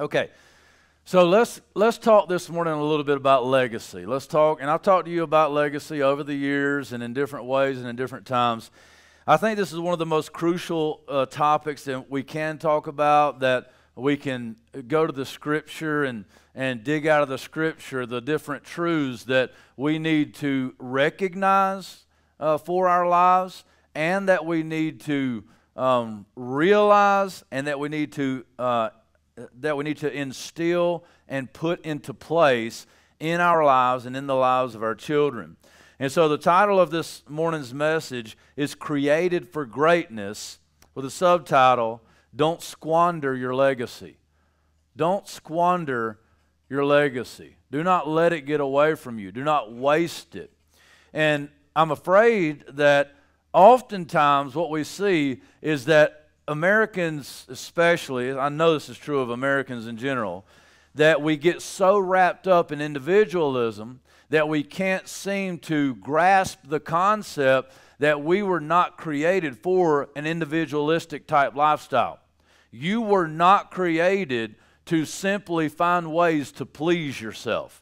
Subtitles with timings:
[0.00, 0.30] Okay.
[1.04, 4.06] So let's let's talk this morning a little bit about legacy.
[4.06, 7.44] Let's talk, and I've talked to you about legacy over the years and in different
[7.44, 8.70] ways and in different times.
[9.26, 12.86] I think this is one of the most crucial uh, topics that we can talk
[12.86, 13.40] about.
[13.40, 14.56] That we can
[14.88, 19.52] go to the Scripture and and dig out of the Scripture the different truths that
[19.76, 22.04] we need to recognize
[22.38, 25.44] uh, for our lives, and that we need to
[25.76, 28.88] um, realize, and that we need to uh,
[29.60, 32.86] that we need to instill and put into place
[33.18, 35.56] in our lives and in the lives of our children.
[35.98, 40.58] And so the title of this morning's message is Created for Greatness
[40.94, 42.02] with a subtitle
[42.34, 44.16] Don't Squander Your Legacy.
[44.96, 46.18] Don't squander
[46.68, 47.56] your legacy.
[47.70, 49.32] Do not let it get away from you.
[49.32, 50.52] Do not waste it.
[51.12, 53.14] And I'm afraid that
[53.52, 56.19] oftentimes what we see is that
[56.50, 60.44] Americans, especially, I know this is true of Americans in general,
[60.96, 66.80] that we get so wrapped up in individualism that we can't seem to grasp the
[66.80, 72.18] concept that we were not created for an individualistic type lifestyle.
[72.72, 74.56] You were not created
[74.86, 77.80] to simply find ways to please yourself.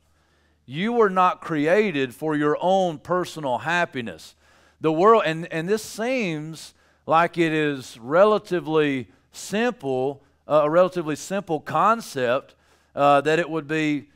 [0.66, 4.34] You were not created for your own personal happiness.
[4.78, 6.74] The world, and, and this seems
[7.08, 12.54] like it is relatively simple, uh, a relatively simple concept,
[12.94, 14.10] uh, that it would be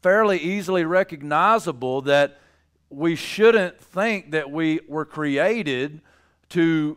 [0.00, 2.40] fairly easily recognizable that
[2.88, 6.00] we shouldn't think that we were created
[6.48, 6.96] to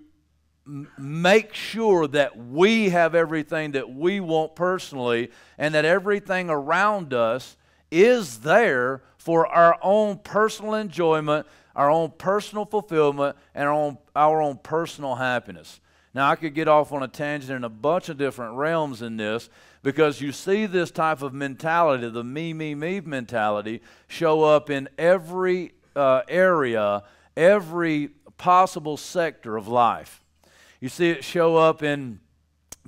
[0.97, 7.57] make sure that we have everything that we want personally and that everything around us
[7.91, 14.41] is there for our own personal enjoyment our own personal fulfillment, and our own, our
[14.41, 15.79] own personal happiness.
[16.13, 19.17] Now, I could get off on a tangent in a bunch of different realms in
[19.17, 19.49] this
[19.81, 24.89] because you see this type of mentality, the me, me, me mentality, show up in
[24.97, 27.03] every uh, area,
[27.35, 30.23] every possible sector of life.
[30.79, 32.19] You see it show up in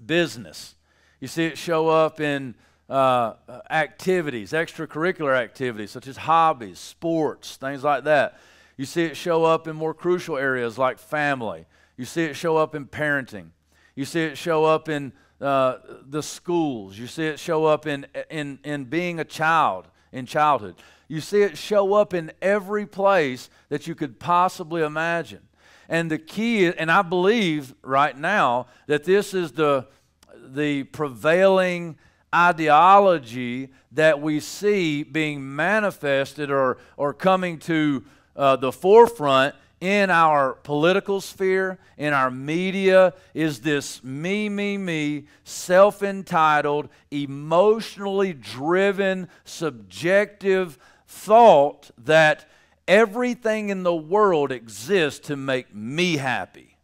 [0.05, 0.75] business,
[1.19, 2.55] you see it show up in
[2.89, 3.33] uh,
[3.71, 8.37] activities, extracurricular activities such as hobbies, sports, things like that.
[8.77, 11.65] You see it show up in more crucial areas like family.
[11.97, 13.49] You see it show up in parenting.
[13.95, 15.77] You see it show up in uh,
[16.07, 16.97] the schools.
[16.97, 20.75] You see it show up in, in, in being a child, in childhood.
[21.07, 25.41] You see it show up in every place that you could possibly imagine.
[25.87, 29.87] And the key, and I believe right now that this is the,
[30.35, 31.97] the prevailing
[32.33, 38.03] ideology that we see being manifested or, or coming to
[38.35, 45.25] uh, the forefront in our political sphere, in our media, is this me, me, me,
[45.43, 52.49] self entitled, emotionally driven, subjective thought that
[52.87, 56.77] everything in the world exists to make me happy.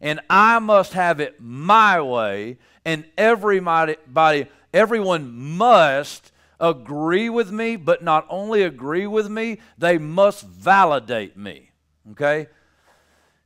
[0.00, 3.96] And I must have it my way, and everybody,
[4.72, 11.70] everyone must agree with me, but not only agree with me, they must validate me.
[12.12, 12.48] Okay?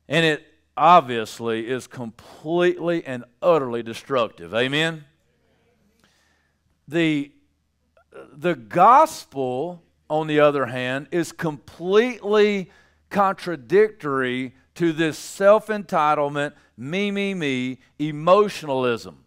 [0.07, 0.45] And it
[0.77, 4.53] obviously is completely and utterly destructive.
[4.53, 5.05] Amen?
[6.87, 7.31] The,
[8.33, 12.69] the gospel, on the other hand, is completely
[13.09, 19.23] contradictory to this self entitlement, me, me, me, emotionalism.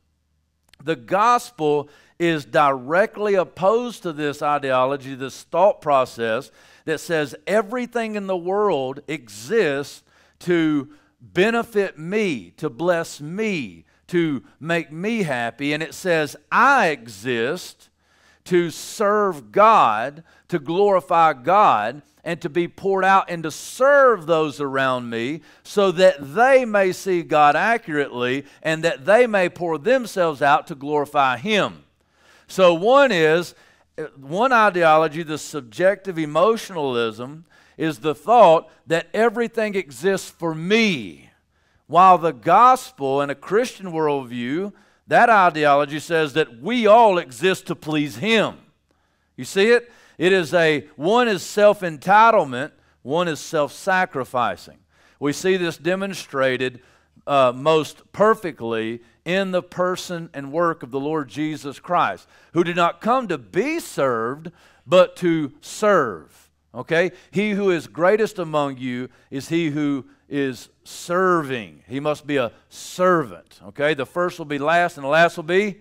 [0.85, 6.51] The gospel is directly opposed to this ideology, this thought process
[6.85, 10.03] that says everything in the world exists
[10.41, 10.89] to
[11.21, 15.73] benefit me, to bless me, to make me happy.
[15.73, 17.91] And it says, I exist
[18.45, 24.61] to serve God, to glorify God, and to be poured out and to serve those
[24.61, 30.43] around me so that they may see God accurately and that they may pour themselves
[30.43, 31.85] out to glorify Him.
[32.49, 33.55] So, one is,
[34.17, 37.45] one ideology, the subjective emotionalism,
[37.77, 41.31] is the thought that everything exists for me.
[41.87, 44.73] While the gospel and a Christian worldview,
[45.07, 48.57] that ideology says that we all exist to please Him.
[49.37, 49.91] You see it?
[50.19, 52.73] It is a, one is self entitlement,
[53.03, 54.79] one is self sacrificing.
[55.21, 56.81] We see this demonstrated
[57.27, 62.77] uh, most perfectly in the person and work of the Lord Jesus Christ, who did
[62.77, 64.51] not come to be served,
[64.87, 66.51] but to serve.
[66.75, 67.13] Okay?
[67.31, 71.83] He who is greatest among you is he who is serving.
[71.89, 73.61] He must be a servant.
[73.69, 73.95] Okay?
[73.95, 75.81] The first will be last, and the last will be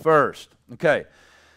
[0.00, 0.50] first.
[0.74, 1.04] Okay,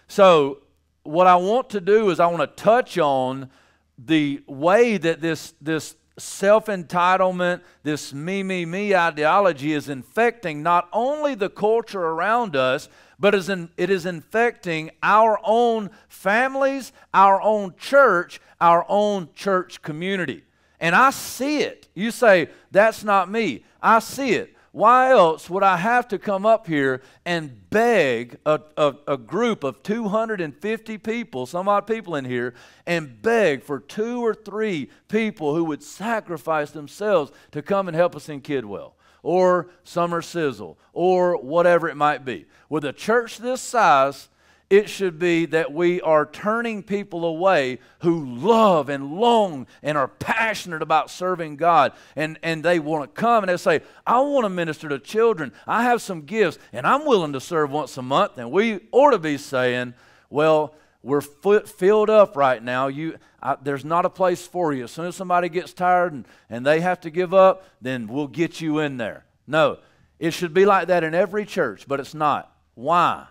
[0.07, 0.59] so
[1.03, 3.49] what I want to do is I want to touch on
[3.97, 10.87] the way that this, this self entitlement, this me, me, me ideology is infecting not
[10.93, 12.89] only the culture around us,
[13.19, 20.43] but it is infecting our own families, our own church, our own church community.
[20.79, 21.87] And I see it.
[21.93, 23.63] You say, that's not me.
[23.81, 24.52] I see it.
[24.73, 29.63] Why else would I have to come up here and beg a, a, a, group
[29.63, 32.55] of 250 people, some odd people in here,
[32.87, 38.15] and beg for two or three people who would sacrifice themselves to come and help
[38.15, 42.47] us in Kidwell or Summer Sizzle or whatever it might be?
[42.67, 44.27] With a church this size,
[44.73, 50.07] it should be that we are turning people away who love and long and are
[50.07, 51.93] passionate about serving God.
[52.15, 55.51] And, and they want to come and they say, I want to minister to children.
[55.67, 58.39] I have some gifts and I'm willing to serve once a month.
[58.39, 59.93] And we ought to be saying,
[60.31, 60.73] well,
[61.03, 62.87] we're filled up right now.
[62.87, 64.85] You, I, there's not a place for you.
[64.85, 68.25] As soon as somebody gets tired and, and they have to give up, then we'll
[68.25, 69.23] get you in there.
[69.45, 69.77] No,
[70.17, 72.51] it should be like that in every church, but it's not.
[72.73, 73.27] Why?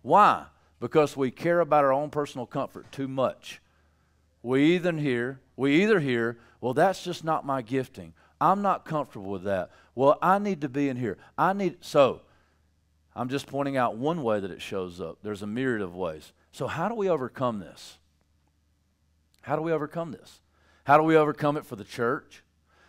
[0.00, 0.46] Why?
[0.84, 3.62] Because we care about our own personal comfort too much.
[4.42, 8.12] We either hear, we either hear, well, that's just not my gifting.
[8.38, 9.70] I'm not comfortable with that.
[9.94, 11.16] Well, I need to be in here.
[11.38, 12.20] I need so
[13.16, 15.20] I'm just pointing out one way that it shows up.
[15.22, 16.34] There's a myriad of ways.
[16.52, 17.96] So how do we overcome this?
[19.40, 20.40] How do we overcome this?
[20.84, 22.42] How do we overcome it for the church?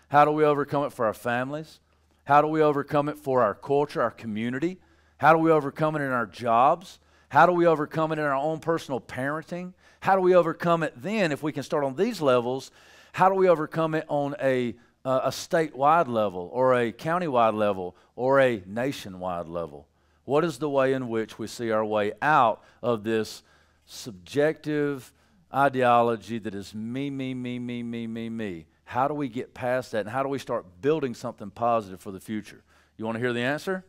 [0.10, 1.80] How do we overcome it for our families?
[2.26, 4.80] How do we overcome it for our culture, our community?
[5.16, 7.00] How do we overcome it in our jobs?
[7.36, 9.74] How do we overcome it in our own personal parenting?
[10.00, 12.72] How do we overcome it then, if we can start on these levels?
[13.12, 14.74] How do we overcome it on a,
[15.04, 19.86] uh, a statewide level, or a countywide level, or a nationwide level?
[20.24, 23.44] What is the way in which we see our way out of this
[23.84, 25.12] subjective
[25.54, 28.66] ideology that is me, me, me, me, me, me, me?
[28.86, 32.12] How do we get past that, and how do we start building something positive for
[32.12, 32.64] the future?
[32.96, 33.84] You want to hear the answer?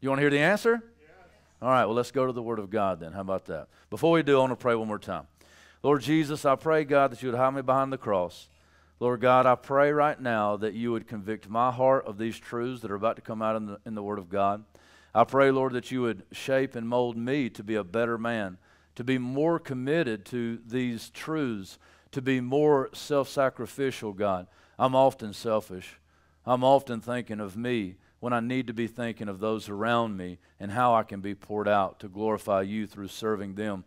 [0.00, 0.82] You want to hear the answer?
[1.62, 3.12] All right, well, let's go to the Word of God then.
[3.12, 3.68] How about that?
[3.90, 5.26] Before we do, I want to pray one more time.
[5.82, 8.48] Lord Jesus, I pray, God, that you would hide me behind the cross.
[8.98, 12.80] Lord God, I pray right now that you would convict my heart of these truths
[12.80, 14.64] that are about to come out in the, in the Word of God.
[15.14, 18.56] I pray, Lord, that you would shape and mold me to be a better man,
[18.94, 21.78] to be more committed to these truths,
[22.12, 24.46] to be more self sacrificial, God.
[24.78, 25.98] I'm often selfish.
[26.46, 30.38] I'm often thinking of me when I need to be thinking of those around me
[30.58, 33.84] and how I can be poured out to glorify you through serving them.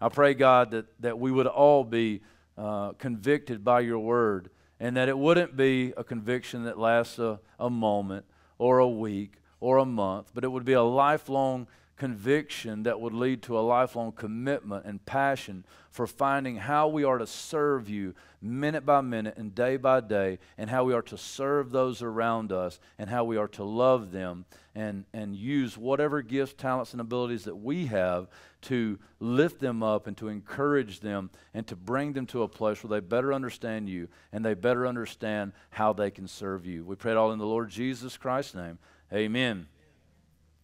[0.00, 2.22] I pray, God, that, that we would all be
[2.56, 4.50] uh, convicted by your word
[4.80, 8.24] and that it wouldn't be a conviction that lasts a, a moment
[8.58, 11.66] or a week or a month, but it would be a lifelong
[12.02, 17.16] conviction that would lead to a lifelong commitment and passion for finding how we are
[17.16, 21.16] to serve you minute by minute and day by day, and how we are to
[21.16, 24.44] serve those around us, and how we are to love them
[24.74, 28.26] and, and use whatever gifts, talents, and abilities that we have
[28.62, 32.82] to lift them up and to encourage them and to bring them to a place
[32.82, 36.84] where they better understand you and they better understand how they can serve you.
[36.84, 38.80] We pray it all in the Lord Jesus Christ's name.
[39.12, 39.68] Amen.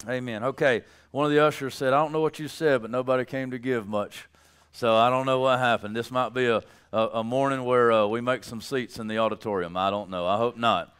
[0.07, 0.43] Amen.
[0.43, 3.51] Okay, one of the ushers said, I don't know what you said, but nobody came
[3.51, 4.27] to give much.
[4.71, 5.95] So I don't know what happened.
[5.95, 6.63] This might be a,
[6.93, 9.75] a, a morning where uh, we make some seats in the auditorium.
[9.75, 10.25] I don't know.
[10.25, 10.95] I hope not.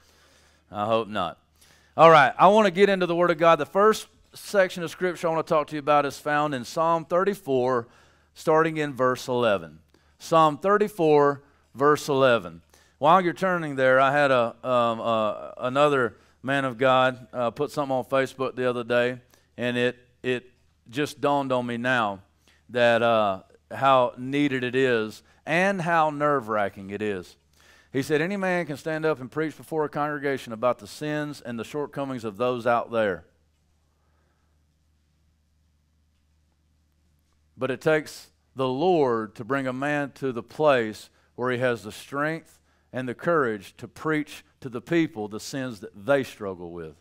[0.72, 1.38] I hope not.
[1.96, 3.58] All right, I want to get into the Word of God.
[3.58, 6.66] The first section of Scripture I want to talk to you about is found in
[6.66, 7.88] Psalm 34,
[8.34, 9.80] starting in verse 11.
[10.18, 11.42] Psalm 34,
[11.74, 12.62] verse 11.
[12.98, 17.72] While you're turning there, I had a, um, uh, another man of God uh, put
[17.72, 19.20] something on Facebook the other day,
[19.58, 20.52] and it it
[20.90, 22.22] just dawned on me now
[22.70, 23.42] that uh,
[23.72, 27.36] how needed it is and how nerve wracking it is.
[27.92, 31.42] He said, Any man can stand up and preach before a congregation about the sins
[31.42, 33.26] and the shortcomings of those out there.
[37.58, 41.84] But it takes the Lord to bring a man to the place where he has
[41.84, 42.59] the strength
[42.92, 46.96] and the courage to preach to the people the sins that they struggle with.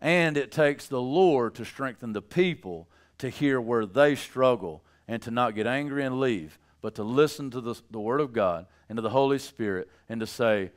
[0.00, 5.22] And it takes the Lord to strengthen the people to hear where they struggle and
[5.22, 8.66] to not get angry and leave, but to listen to the, the Word of God
[8.88, 10.70] and to the Holy Spirit and to say,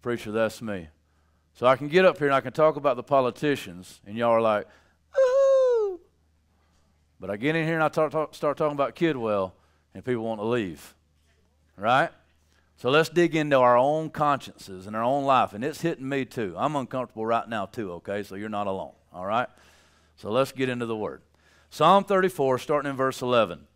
[0.00, 0.88] Preacher, that's me.
[1.54, 4.30] So I can get up here and I can talk about the politicians, and y'all
[4.30, 4.66] are like,
[5.18, 6.00] ooh.
[7.20, 9.52] But I get in here and I talk, talk, start talking about Kidwell,
[9.94, 10.94] and people want to leave.
[11.76, 12.10] Right?
[12.82, 15.52] So let's dig into our own consciences and our own life.
[15.52, 16.52] And it's hitting me too.
[16.58, 18.24] I'm uncomfortable right now too, okay?
[18.24, 19.46] So you're not alone, all right?
[20.16, 21.22] So let's get into the word.
[21.70, 23.68] Psalm 34, starting in verse 11.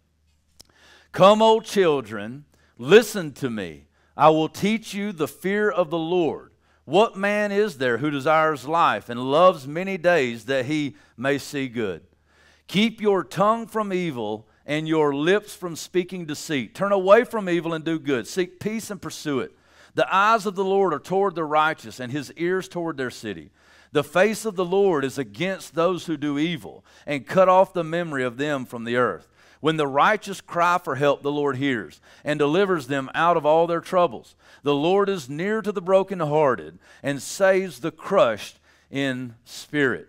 [1.13, 2.47] Come, O children,
[2.79, 3.85] listen to me.
[4.17, 6.51] I will teach you the fear of the Lord.
[6.85, 11.69] What man is there who desires life and loves many days that he may see
[11.69, 12.03] good?
[12.67, 16.75] Keep your tongue from evil and your lips from speaking deceit.
[16.75, 18.27] Turn away from evil and do good.
[18.27, 19.57] Seek peace and pursue it.
[19.95, 23.51] The eyes of the Lord are toward the righteous, and his ears toward their city.
[23.93, 27.85] The face of the Lord is against those who do evil, and cut off the
[27.85, 29.29] memory of them from the earth.
[29.61, 33.67] When the righteous cry for help, the Lord hears and delivers them out of all
[33.67, 34.35] their troubles.
[34.63, 38.59] The Lord is near to the brokenhearted and saves the crushed
[38.91, 40.09] in spirit.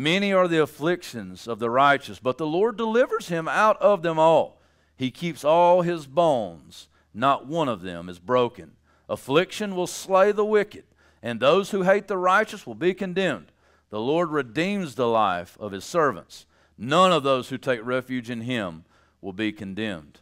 [0.00, 4.18] Many are the afflictions of the righteous, but the Lord delivers him out of them
[4.18, 4.58] all.
[4.96, 8.76] He keeps all his bones, not one of them is broken.
[9.10, 10.84] Affliction will slay the wicked,
[11.22, 13.52] and those who hate the righteous will be condemned.
[13.90, 16.46] The Lord redeems the life of his servants.
[16.78, 18.86] None of those who take refuge in him
[19.20, 20.20] will be condemned.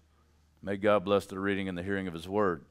[0.61, 2.65] May God bless the reading and the hearing of his word.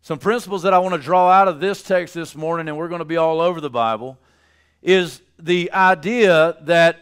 [0.00, 2.88] Some principles that I want to draw out of this text this morning, and we're
[2.88, 4.18] going to be all over the Bible,
[4.82, 7.00] is the idea that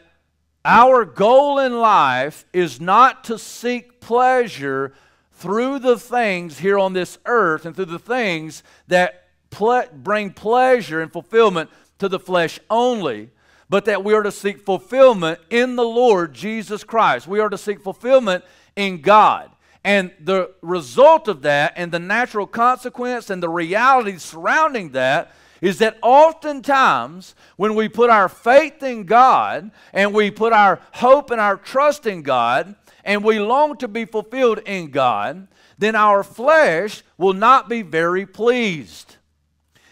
[0.65, 4.93] our goal in life is not to seek pleasure
[5.33, 11.01] through the things here on this earth and through the things that ple- bring pleasure
[11.01, 13.31] and fulfillment to the flesh only,
[13.71, 17.27] but that we are to seek fulfillment in the Lord Jesus Christ.
[17.27, 18.45] We are to seek fulfillment
[18.77, 19.51] in God.
[19.83, 25.79] And the result of that, and the natural consequence, and the reality surrounding that, is
[25.79, 31.41] that oftentimes when we put our faith in God and we put our hope and
[31.41, 32.75] our trust in God,
[33.05, 35.49] and we long to be fulfilled in God,
[35.79, 39.17] then our flesh will not be very pleased.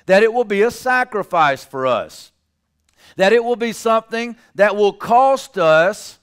[0.07, 2.33] That it will be a sacrifice for us.
[3.17, 6.19] That it will be something that will cost us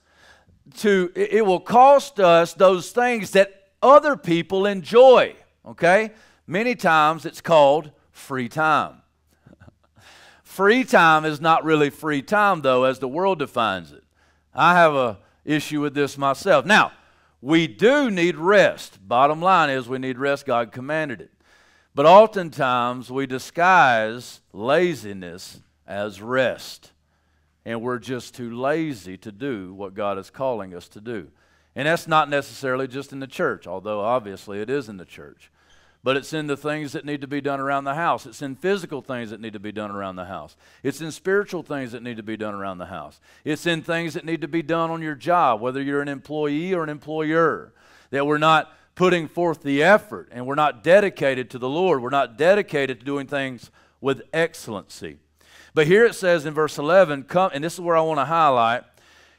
[0.78, 5.36] to it will cost us those things that other people enjoy,
[5.66, 6.12] okay?
[6.48, 9.02] Many times it's called free time.
[10.56, 14.04] Free time is not really free time though as the world defines it.
[14.54, 16.66] I have a issue with this myself.
[16.66, 16.94] Now,
[17.42, 18.98] we do need rest.
[19.06, 20.46] Bottom line is we need rest.
[20.46, 21.32] God commanded it.
[21.94, 26.94] But oftentimes we disguise laziness as rest.
[27.66, 31.32] And we're just too lazy to do what God is calling us to do.
[31.76, 35.52] And that's not necessarily just in the church, although obviously it is in the church
[36.06, 38.28] but it's in the things that need to be done around the house.
[38.28, 40.56] It's in physical things that need to be done around the house.
[40.84, 43.20] It's in spiritual things that need to be done around the house.
[43.44, 46.76] It's in things that need to be done on your job, whether you're an employee
[46.76, 47.74] or an employer,
[48.12, 52.04] that we're not putting forth the effort and we're not dedicated to the Lord.
[52.04, 55.18] We're not dedicated to doing things with excellency.
[55.74, 58.26] But here it says in verse 11, come, and this is where I want to
[58.26, 58.84] highlight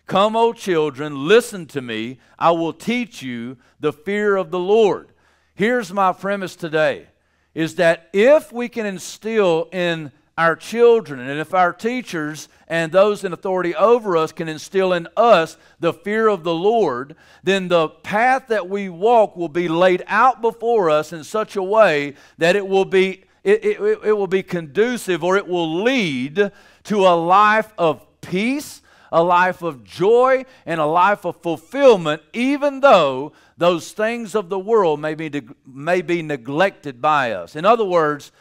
[0.07, 2.19] Come, O children, listen to me.
[2.39, 5.09] I will teach you the fear of the Lord.
[5.57, 7.07] Here's my premise today
[7.55, 13.25] is that if we can instill in our children and if our teachers and those
[13.25, 17.89] in authority over us can instill in us the fear of the Lord, then the
[17.89, 22.55] path that we walk will be laid out before us in such a way that
[22.55, 26.53] it will be it, it, it will be conducive or it will lead
[26.85, 28.83] to a life of peace,
[29.13, 34.59] a life of joy, and a life of fulfillment, even though those things of the
[34.59, 37.57] world may be, may be neglected by us.
[37.57, 38.33] In other words,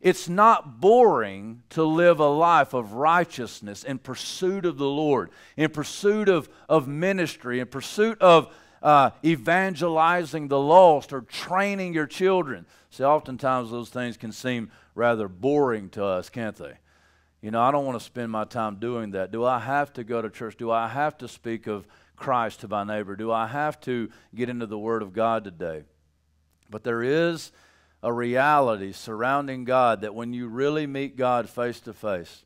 [0.00, 5.70] it's not boring to live a life of righteousness in pursuit of the Lord, in
[5.70, 12.64] pursuit of, of ministry, in pursuit of uh, evangelizing the lost or training your children.
[12.90, 16.74] See, oftentimes those things can seem rather boring to us, can't they?
[17.42, 19.32] You know, I don't want to spend my time doing that.
[19.32, 20.56] Do I have to go to church?
[20.56, 23.16] Do I have to speak of Christ to my neighbor?
[23.16, 25.84] Do I have to get into the Word of God today?
[26.68, 27.50] But there is
[28.02, 32.44] a reality surrounding God that when you really meet God face to face,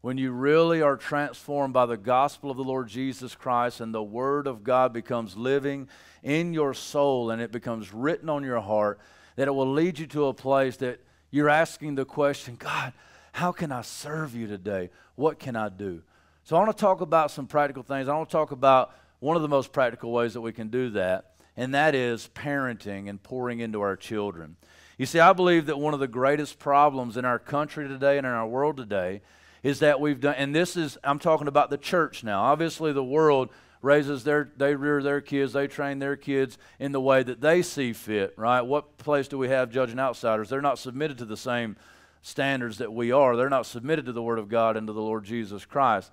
[0.00, 4.02] when you really are transformed by the gospel of the Lord Jesus Christ and the
[4.02, 5.88] Word of God becomes living
[6.24, 8.98] in your soul and it becomes written on your heart,
[9.36, 12.92] that it will lead you to a place that you're asking the question, God,
[13.32, 14.90] how can I serve you today?
[15.16, 16.02] What can I do?
[16.44, 18.08] So I want to talk about some practical things.
[18.08, 20.90] I want to talk about one of the most practical ways that we can do
[20.90, 24.56] that, and that is parenting and pouring into our children.
[24.98, 28.26] You see, I believe that one of the greatest problems in our country today and
[28.26, 29.22] in our world today
[29.62, 32.42] is that we've done, and this is, I'm talking about the church now.
[32.42, 37.00] Obviously, the world raises their, they rear their kids, they train their kids in the
[37.00, 38.62] way that they see fit, right?
[38.62, 40.48] What place do we have judging outsiders?
[40.48, 41.76] They're not submitted to the same
[42.22, 43.36] standards that we are.
[43.36, 46.10] They're not submitted to the Word of God and to the Lord Jesus Christ.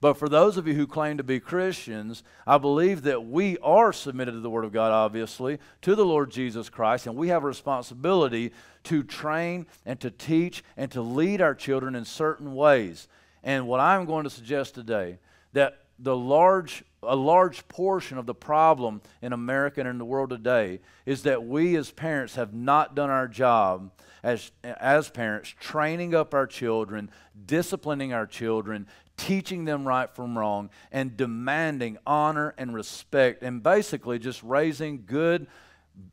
[0.00, 3.92] But for those of you who claim to be Christians, I believe that we are
[3.92, 7.44] submitted to the Word of God, obviously, to the Lord Jesus Christ, and we have
[7.44, 8.52] a responsibility
[8.84, 13.08] to train and to teach and to lead our children in certain ways.
[13.42, 15.18] And what I'm going to suggest today
[15.52, 20.28] that the large a large portion of the problem in America and in the world
[20.28, 23.90] today is that we as parents have not done our job
[24.22, 27.10] as, as parents, training up our children,
[27.46, 28.86] disciplining our children,
[29.16, 35.46] teaching them right from wrong, and demanding honor and respect, and basically just raising good,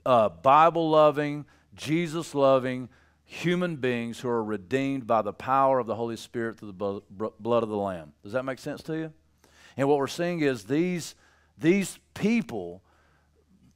[0.06, 1.46] uh, Bible loving,
[1.76, 2.90] Jesus loving
[3.24, 7.64] human beings who are redeemed by the power of the Holy Spirit through the blood
[7.64, 8.14] of the Lamb.
[8.24, 9.14] Does that make sense to you?
[9.76, 11.14] And what we're seeing is these,
[11.58, 12.82] these people,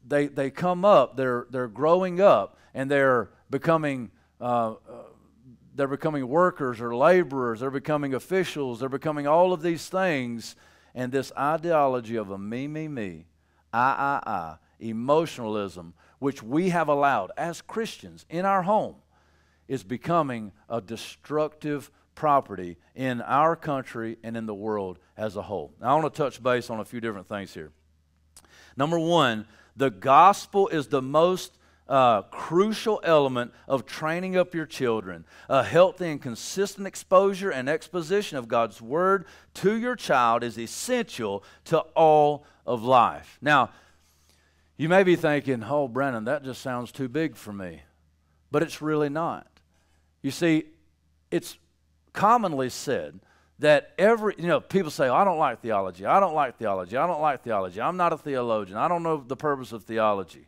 [0.08, 4.10] they, they come up, they're, they're growing up, and they're becoming,
[4.42, 4.76] uh, uh,
[5.76, 10.56] they're becoming workers or laborers, they're becoming officials, they're becoming all of these things.
[10.94, 13.26] And this ideology of a me, me, me,
[13.72, 18.96] I, I, I, emotionalism, which we have allowed as Christians in our home,
[19.70, 25.74] is becoming a destructive property in our country and in the world as a whole.
[25.80, 27.72] Now, I want to touch base on a few different things here.
[28.76, 29.46] Number one,
[29.78, 31.58] the gospel is the most
[31.92, 35.26] uh, crucial element of training up your children.
[35.50, 41.44] A healthy and consistent exposure and exposition of God's word to your child is essential
[41.66, 43.38] to all of life.
[43.42, 43.72] Now,
[44.78, 47.82] you may be thinking, oh, Brennan, that just sounds too big for me.
[48.52, 49.48] But it's really not.
[50.22, 50.68] You see,
[51.30, 51.58] it's
[52.14, 53.20] commonly said
[53.60, 56.06] that every, you know, people say, oh, I don't like theology.
[56.06, 56.96] I don't like theology.
[56.96, 57.82] I don't like theology.
[57.82, 58.78] I'm not a theologian.
[58.78, 60.48] I don't know the purpose of theology.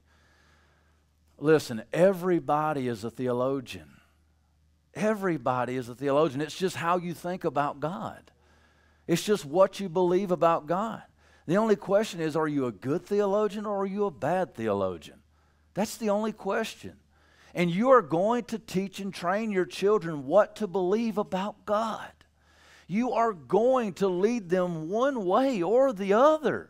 [1.43, 3.97] Listen, everybody is a theologian.
[4.93, 6.39] Everybody is a theologian.
[6.39, 8.32] It's just how you think about God,
[9.08, 11.03] it's just what you believe about God.
[11.45, 15.19] The only question is are you a good theologian or are you a bad theologian?
[15.73, 16.93] That's the only question.
[17.53, 22.10] And you are going to teach and train your children what to believe about God.
[22.88, 26.69] You are going to lead them one way or the other.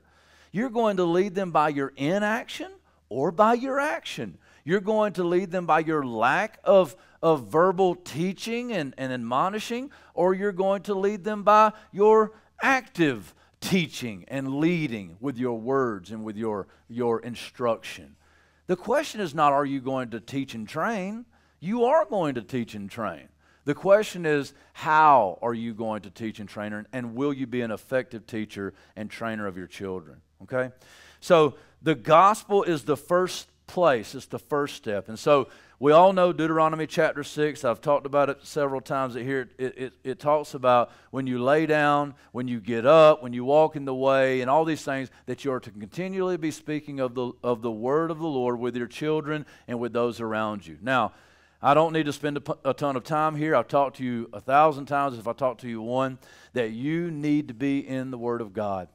[0.51, 2.71] You're going to lead them by your inaction
[3.07, 4.39] or by your action.
[4.65, 9.91] You're going to lead them by your lack of, of verbal teaching and, and admonishing,
[10.13, 16.11] or you're going to lead them by your active teaching and leading with your words
[16.11, 18.15] and with your, your instruction.
[18.67, 21.25] The question is not, are you going to teach and train?
[21.59, 23.27] You are going to teach and train.
[23.65, 27.61] The question is, how are you going to teach and train, and will you be
[27.61, 30.21] an effective teacher and trainer of your children?
[30.43, 30.71] Okay?
[31.21, 35.09] So, the gospel is the first place, it's the first step.
[35.09, 35.47] And so,
[35.83, 37.65] we all know Deuteronomy chapter 6.
[37.65, 39.49] I've talked about it several times here.
[39.57, 43.43] It, it, it, talks about when you lay down, when you get up, when you
[43.43, 47.01] walk in the way, and all these things, that you are to continually be speaking
[47.01, 50.65] of the, of the word of the Lord with your children and with those around
[50.65, 50.77] you.
[50.81, 51.11] Now,
[51.61, 53.53] I don't need to spend a, a ton of time here.
[53.53, 56.17] I've talked to you a thousand times if I talk to you one,
[56.53, 58.87] that you need to be in the Word of God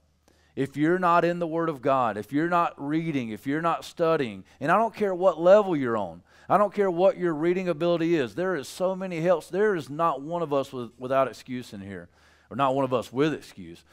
[0.58, 3.84] if you're not in the Word of God, if you're not reading, if you're not
[3.84, 7.68] studying, and I don't care what level you're on, I don't care what your reading
[7.68, 8.34] ability is.
[8.34, 9.46] There is so many helps.
[9.46, 12.08] There is not one of us with, without excuse in here,
[12.50, 13.84] or not one of us with excuse,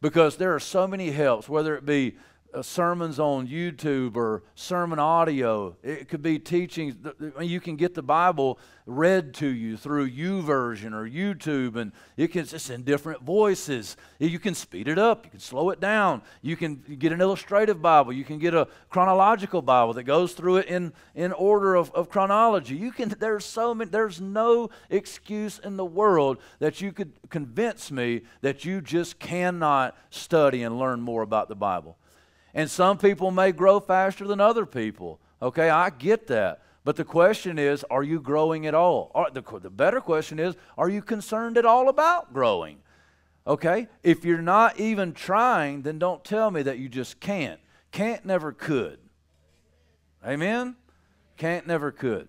[0.00, 2.14] because there are so many helps, whether it be
[2.60, 5.76] sermons on YouTube or sermon audio.
[5.82, 6.94] It could be teachings.
[7.40, 12.42] You can get the Bible read to you through YouVersion or YouTube, and it can,
[12.42, 13.96] it's in different voices.
[14.18, 16.22] You can speed it up, you can slow it down.
[16.42, 20.58] You can get an illustrative Bible, you can get a chronological Bible that goes through
[20.58, 22.74] it in, in order of, of chronology.
[22.74, 27.90] You can, there's so many, there's no excuse in the world that you could convince
[27.90, 31.96] me that you just cannot study and learn more about the Bible.
[32.54, 35.20] And some people may grow faster than other people.
[35.40, 36.62] Okay, I get that.
[36.84, 39.10] But the question is, are you growing at all?
[39.14, 42.78] Or the, the better question is, are you concerned at all about growing?
[43.46, 43.88] Okay?
[44.02, 47.60] If you're not even trying, then don't tell me that you just can't.
[47.92, 48.98] Can't never could.
[50.26, 50.76] Amen?
[51.36, 52.28] Can't never could.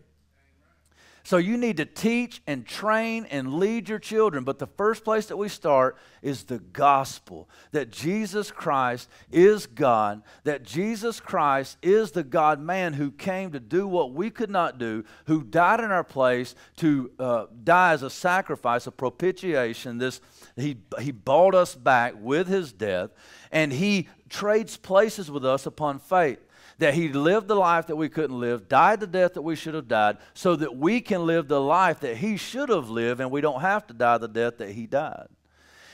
[1.26, 4.44] So you need to teach and train and lead your children.
[4.44, 10.22] But the first place that we start is the gospel that Jesus Christ is God,
[10.44, 14.78] that Jesus Christ is the God man who came to do what we could not
[14.78, 20.00] do, who died in our place to uh, die as a sacrifice, a propitiation.
[20.00, 20.20] This,
[20.58, 23.12] he, he bought us back with his death,
[23.50, 26.40] and he trades places with us upon faith
[26.80, 29.74] that he lived the life that we couldn't live, died the death that we should
[29.74, 33.32] have died, so that we can live the life that he should have lived and
[33.32, 35.28] we don't have to die the death that he died.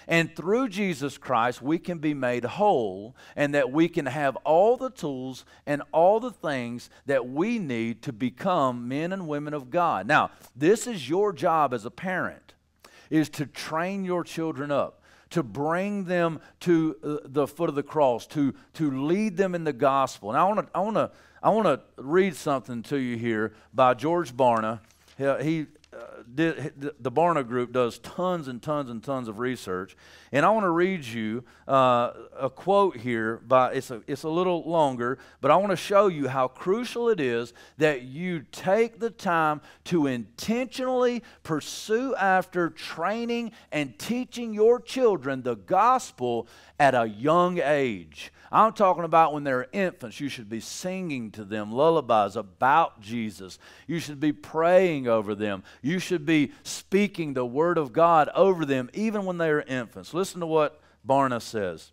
[0.10, 4.76] And through Jesus Christ, we can be made whole and that we can have all
[4.76, 9.70] the tools and all the things that we need to become men and women of
[9.70, 10.08] God.
[10.08, 12.56] Now, this is your job as a parent
[13.12, 14.99] is to train your children up
[15.32, 19.64] to bring them to uh, the foot of the cross, to, to lead them in
[19.64, 20.30] the gospel.
[20.30, 21.12] And I want to I wanna,
[21.44, 24.80] I wanna read something to you here by George Barna.
[25.18, 25.68] He,
[26.28, 29.96] the Barna Group does tons and tons and tons of research,
[30.32, 33.38] and I want to read you uh, a quote here.
[33.38, 37.10] By it's a it's a little longer, but I want to show you how crucial
[37.10, 44.80] it is that you take the time to intentionally pursue after training and teaching your
[44.80, 46.48] children the gospel
[46.80, 48.32] at a young age.
[48.52, 53.60] I'm talking about when they're infants, you should be singing to them lullabies about Jesus.
[53.88, 55.64] You should be praying over them.
[55.82, 60.14] You should be speaking the Word of God over them, even when they are infants.
[60.14, 61.92] Listen to what Barna says.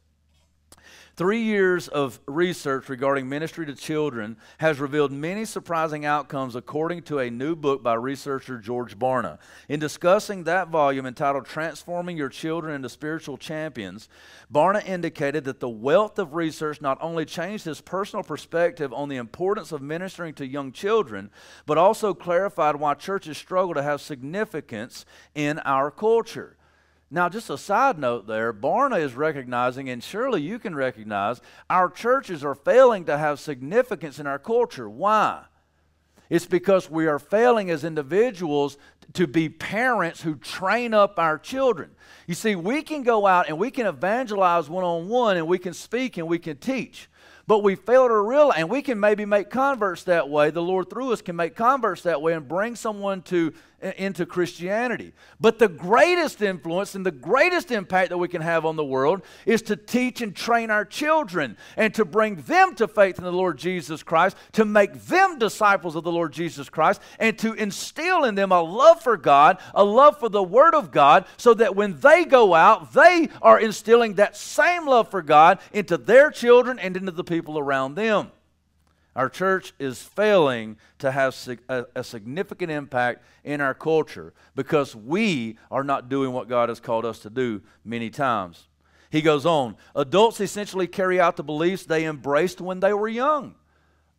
[1.17, 7.21] Three years of research regarding ministry to children has revealed many surprising outcomes, according to
[7.21, 9.39] a new book by researcher George Barna.
[9.71, 14.11] In discussing that volume entitled Transforming Your Children into Spiritual Champions,
[14.53, 19.17] Barna indicated that the wealth of research not only changed his personal perspective on the
[19.17, 21.31] importance of ministering to young children,
[21.65, 26.59] but also clarified why churches struggle to have significance in our culture.
[27.11, 31.41] Now, just a side note there, Barna is recognizing, and surely you can recognize,
[31.71, 34.91] our churches are failing to have significance in our culture.
[34.91, 35.45] Why?
[36.29, 38.77] It's because we are failing as individuals
[39.13, 41.91] to be parents who train up our children.
[42.27, 45.59] You see, we can go out and we can evangelize one on one and we
[45.59, 47.09] can speak and we can teach.
[47.47, 50.51] But we fail to realize, and we can maybe make converts that way.
[50.51, 53.53] The Lord through us can make converts that way and bring someone to
[53.97, 55.13] into Christianity.
[55.41, 59.23] But the greatest influence and the greatest impact that we can have on the world
[59.45, 63.33] is to teach and train our children and to bring them to faith in the
[63.33, 68.25] Lord Jesus Christ, to make them disciples of the Lord Jesus Christ, and to instill
[68.25, 71.77] in them a love for God, a love for the Word of God, so that
[71.77, 76.79] when they go out, they are instilling that same love for God into their children
[76.79, 78.31] and into the people around them.
[79.17, 81.35] Our church is failing to have
[81.71, 87.07] a, significant impact in our culture because we are not doing what God has called
[87.07, 88.69] us to do many times.
[89.09, 93.55] He goes on adults essentially carry out the beliefs they embraced when they were young.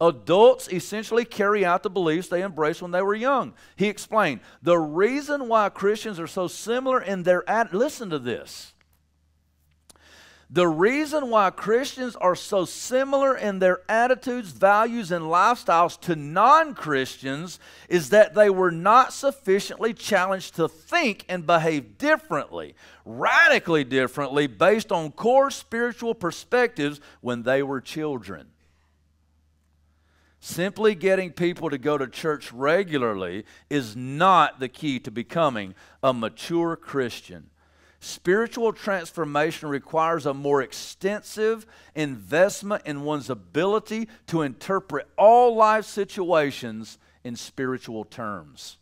[0.02, 3.54] Adults essentially carry out the beliefs they embraced when they were young.
[3.76, 8.74] He explained the reason why Christians are so similar in their listen to this
[10.50, 16.74] the reason why Christians are so similar in their attitudes, values, and lifestyles to non
[16.74, 24.48] Christians is that they were not sufficiently challenged to think and behave differently, radically differently,
[24.48, 28.48] based on core spiritual perspectives when they were children.
[30.40, 36.14] Simply getting people to go to church regularly is not the key to becoming a
[36.14, 37.50] mature Christian.
[38.00, 47.00] Spiritual transformation requires a more extensive investment in one's ability to interpret all life situations
[47.24, 48.78] in spiritual terms.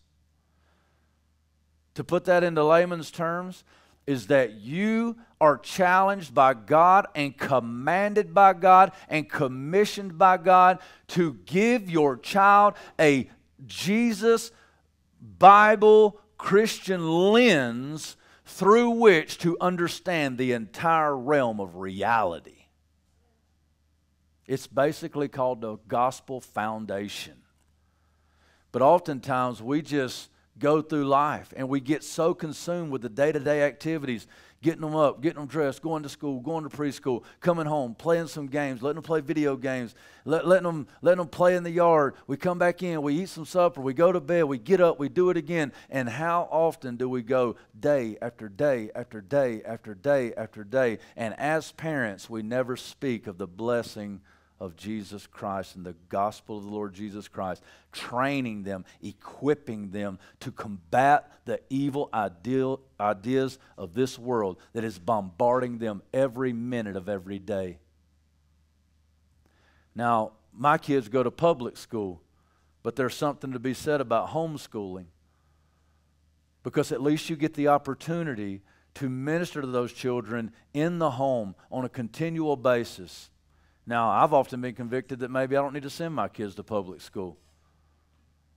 [1.94, 3.64] To put that into layman's terms,
[4.08, 10.80] is that you are challenged by God and commanded by God and commissioned by God
[11.08, 13.30] to give your child a
[13.66, 14.52] Jesus,
[15.40, 22.68] Bible, Christian lens through which to understand the entire realm of reality.
[24.46, 27.42] It's basically called the gospel foundation.
[28.72, 30.30] But oftentimes we just
[30.60, 34.28] go through life and we get so consumed with the day to day activities
[34.66, 38.26] getting them up, getting them dressed, going to school, going to preschool, coming home, playing
[38.26, 39.94] some games, letting them play video games,
[40.26, 42.16] let, letting, them, letting them play in the yard.
[42.26, 44.98] We come back in, we eat some supper, we go to bed, we get up,
[44.98, 45.72] we do it again.
[45.92, 50.98] And how often do we go day after day after day after day after day?
[51.16, 54.22] And as parents, we never speak of the blessing
[54.60, 60.18] of Jesus Christ and the gospel of the Lord Jesus Christ, training them, equipping them
[60.40, 66.96] to combat the evil ideal, ideas of this world that is bombarding them every minute
[66.96, 67.80] of every day.
[69.94, 72.22] Now, my kids go to public school,
[72.82, 75.06] but there's something to be said about homeschooling
[76.64, 78.62] because at least you get the opportunity
[78.96, 83.30] to minister to those children in the home on a continual basis
[83.88, 86.64] now, I've often been convicted that maybe I don't need to send my kids to
[86.64, 87.38] public school.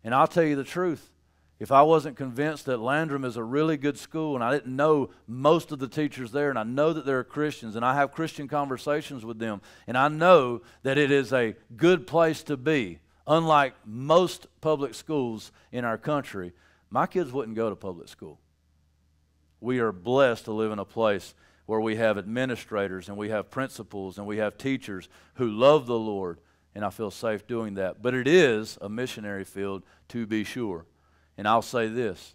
[0.03, 1.11] And I'll tell you the truth
[1.59, 5.11] if I wasn't convinced that Landrum is a really good school and I didn't know
[5.27, 8.47] most of the teachers there and I know that they're Christians and I have Christian
[8.47, 13.75] conversations with them and I know that it is a good place to be, unlike
[13.85, 16.53] most public schools in our country,
[16.91, 18.39] my kids wouldn't go to public school.
[19.61, 21.35] We are blessed to live in a place
[21.69, 25.99] where we have administrators and we have principals and we have teachers who love the
[25.99, 26.41] Lord,
[26.75, 28.01] and I feel safe doing that.
[28.01, 30.87] But it is a missionary field to be sure.
[31.37, 32.35] And I'll say this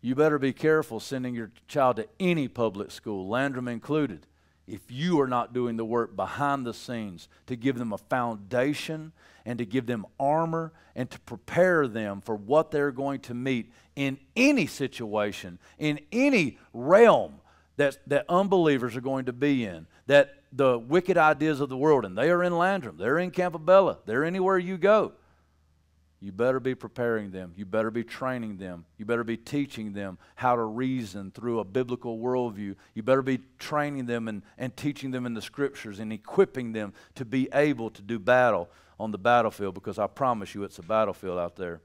[0.00, 4.26] you better be careful sending your child to any public school, Landrum included,
[4.66, 9.12] if you are not doing the work behind the scenes to give them a foundation
[9.44, 13.70] and to give them armor and to prepare them for what they're going to meet
[13.94, 17.34] in any situation, in any realm
[17.76, 22.04] that, that unbelievers are going to be in, that the wicked ideas of the world,
[22.04, 25.12] and they are in Landrum, they're in Campobello, they're anywhere you go
[26.24, 27.52] you better be preparing them.
[27.54, 28.86] You better be training them.
[28.96, 32.76] You better be teaching them how to reason through a biblical worldview.
[32.94, 36.94] You better be training them and, and teaching them in the scriptures and equipping them
[37.16, 40.82] to be able to do battle on the battlefield because I promise you it's a
[40.82, 41.82] battlefield out there.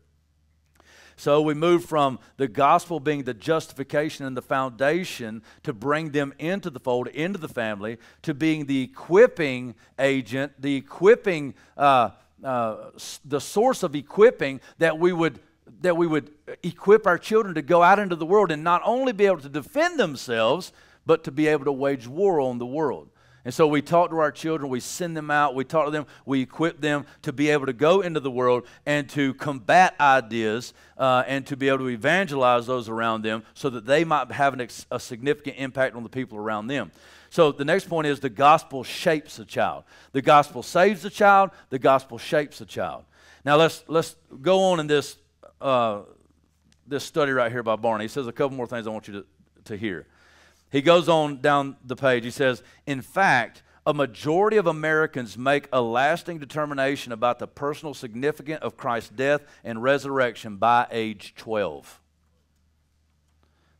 [1.17, 6.34] So we move from the gospel being the justification and the foundation to bring them
[6.39, 12.12] into the fold, into the family, to being the equipping agent, the equipping uh,
[12.43, 12.91] uh,
[13.25, 15.39] the source of equipping that we would
[15.82, 16.32] that we would
[16.63, 19.49] equip our children to go out into the world and not only be able to
[19.49, 20.73] defend themselves,
[21.06, 23.10] but to be able to wage war on the world.
[23.45, 26.06] And so we talk to our children, we send them out, we talk to them,
[26.25, 30.73] we equip them to be able to go into the world and to combat ideas
[30.97, 34.60] uh, and to be able to evangelize those around them so that they might have
[34.60, 36.91] ex- a significant impact on the people around them.
[37.30, 39.84] So the next point is the gospel shapes a child.
[40.13, 43.04] The gospel saves the child, the gospel shapes a child.
[43.46, 45.18] Now let's let's go on in this
[45.62, 46.02] uh,
[46.88, 48.02] this study right here by Barna.
[48.02, 49.26] He says a couple more things I want you to,
[49.65, 50.08] to hear.
[50.72, 52.24] He goes on down the page.
[52.24, 57.94] He says, in fact, a majority of Americans make a lasting determination about the personal
[57.94, 62.00] significance of Christ's death and resurrection by age 12.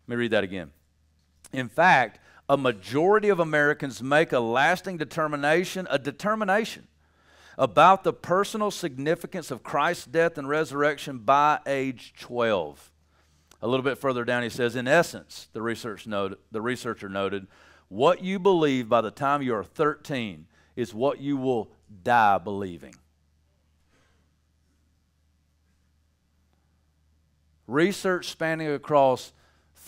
[0.08, 0.72] Let me read that again.
[1.54, 6.88] In fact, a majority of Americans make a lasting determination, a determination
[7.60, 12.92] about the personal significance of Christ's death and resurrection by age 12.
[13.62, 17.46] A little bit further down, he says, in essence, the, research noted, the researcher noted,
[17.88, 21.70] what you believe by the time you are 13 is what you will
[22.04, 22.96] die believing.
[27.68, 29.34] Research spanning across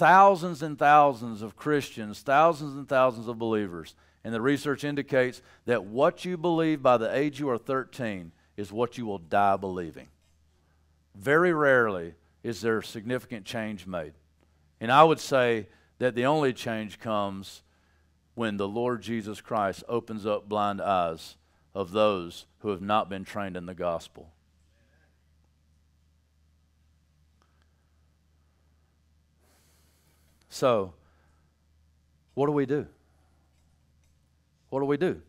[0.01, 3.93] thousands and thousands of Christians, thousands and thousands of believers.
[4.23, 8.71] And the research indicates that what you believe by the age you are 13 is
[8.71, 10.07] what you will die believing.
[11.13, 14.13] Very rarely is there significant change made.
[14.79, 15.67] And I would say
[15.99, 17.61] that the only change comes
[18.33, 21.37] when the Lord Jesus Christ opens up blind eyes
[21.75, 24.31] of those who have not been trained in the gospel.
[30.51, 30.93] So,
[32.33, 32.85] what do we do?
[34.69, 35.21] What do we do?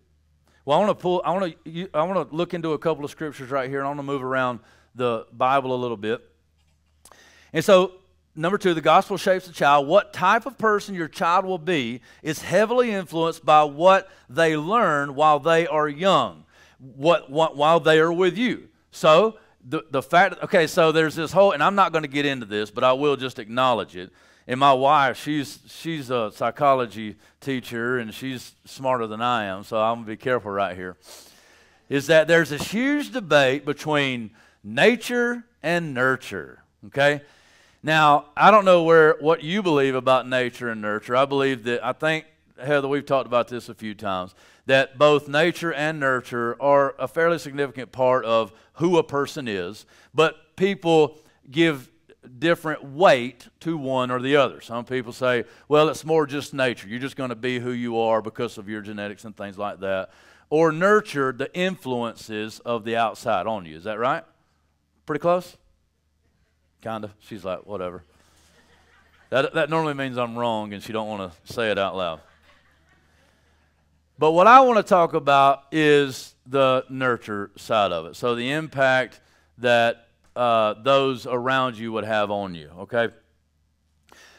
[0.65, 1.23] Well, I want to pull.
[1.25, 1.89] I want to.
[1.95, 4.05] I want to look into a couple of scriptures right here, and I want to
[4.05, 4.59] move around
[4.97, 6.29] the Bible a little bit.
[7.53, 7.93] And so,
[8.35, 9.87] number two, the gospel shapes the child.
[9.87, 15.15] What type of person your child will be is heavily influenced by what they learn
[15.15, 16.45] while they are young,
[16.79, 18.69] what, what while they are with you.
[18.91, 20.43] So, the the fact.
[20.43, 22.93] Okay, so there's this whole, and I'm not going to get into this, but I
[22.93, 24.13] will just acknowledge it
[24.47, 29.81] and my wife, she's she's a psychology teacher and she's smarter than I am, so
[29.81, 30.97] I'm gonna be careful right here.
[31.89, 34.31] Is that there's this huge debate between
[34.65, 36.63] nature and nurture.
[36.87, 37.23] Okay?
[37.83, 41.17] Now, I don't know where what you believe about nature and nurture.
[41.17, 42.27] I believe that I think
[42.63, 44.35] Heather, we've talked about this a few times,
[44.67, 49.85] that both nature and nurture are a fairly significant part of who a person is,
[50.15, 51.19] but people
[51.51, 51.91] give
[52.39, 54.61] different weight to one or the other.
[54.61, 56.89] Some people say, well, it's more just nature.
[56.89, 59.81] You're just going to be who you are because of your genetics and things like
[59.81, 60.11] that.
[60.51, 63.77] Or nurture the influences of the outside on you.
[63.77, 64.25] Is that right?
[65.07, 65.57] Pretty close?
[66.83, 67.13] Kind of.
[67.21, 68.05] She's like, whatever.
[69.31, 72.21] That, that normally means I'm wrong and she don't want to say it out loud.
[74.19, 78.15] But what I want to talk about is the nurture side of it.
[78.15, 79.21] So the impact
[79.59, 82.71] that uh, those around you would have on you.
[82.81, 83.09] Okay.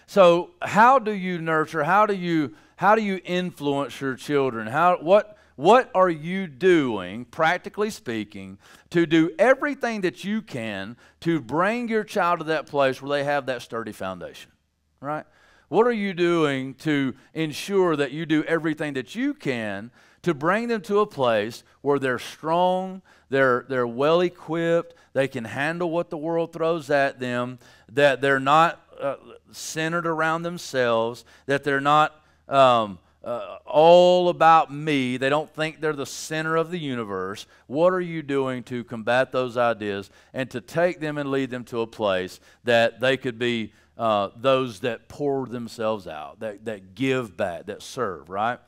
[0.08, 1.84] So how do you nurture?
[1.84, 4.68] How do you how do you influence your children?
[4.68, 8.58] How what What are you doing, practically speaking,
[8.90, 13.24] to do everything that you can to bring your child to that place where they
[13.24, 14.52] have that sturdy foundation?
[15.00, 15.26] Right?
[15.70, 19.92] What are you doing to ensure that you do everything that you can
[20.24, 25.46] to bring them to a place where they're strong, they're, they're well equipped, they can
[25.46, 27.60] handle what the world throws at them,
[27.92, 29.16] that they're not uh,
[29.52, 35.94] centered around themselves, that they're not um, uh, all about me, they don't think they're
[35.94, 37.46] the center of the universe.
[37.68, 41.64] What are you doing to combat those ideas and to take them and lead them
[41.66, 46.96] to a place that they could be uh, those that pour themselves out, that, that
[46.96, 48.60] give back, that serve, right?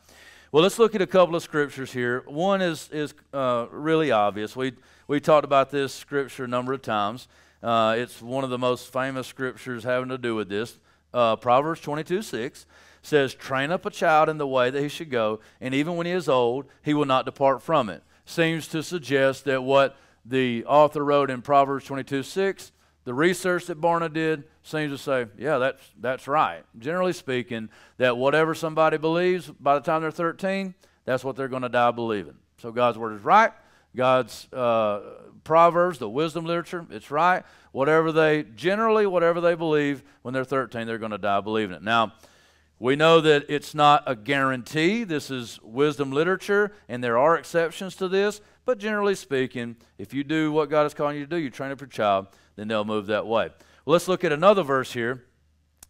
[0.52, 2.24] Well, let's look at a couple of scriptures here.
[2.28, 4.56] One is, is uh, really obvious.
[4.56, 4.72] We,
[5.08, 7.28] we talked about this scripture a number of times.
[7.62, 10.80] Uh, it's one of the most famous scriptures having to do with this.
[11.14, 12.66] Uh, Proverbs 22 6
[13.02, 16.06] says, Train up a child in the way that he should go, and even when
[16.06, 18.04] he is old, he will not depart from it.
[18.26, 22.72] Seems to suggest that what the author wrote in Proverbs 22 6
[23.06, 26.64] the research that Barna did seems to say, yeah, that's, that's right.
[26.80, 30.74] Generally speaking, that whatever somebody believes by the time they're 13,
[31.06, 32.34] that's what they're going to die believing.
[32.58, 33.52] So God's word is right.
[33.96, 35.02] God's uh,
[35.44, 37.44] proverbs, the wisdom literature, it's right.
[37.72, 41.84] Whatever they, generally, whatever they believe, when they're 13, they're going to die believing it.
[41.84, 42.14] Now,
[42.78, 45.06] we know that it's not a guarantee.
[45.06, 48.42] This is wisdom literature, and there are exceptions to this.
[48.66, 51.72] But generally speaking, if you do what God is calling you to do, you train
[51.72, 53.50] up your child, then they'll move that way.
[53.86, 55.24] Well, let's look at another verse here.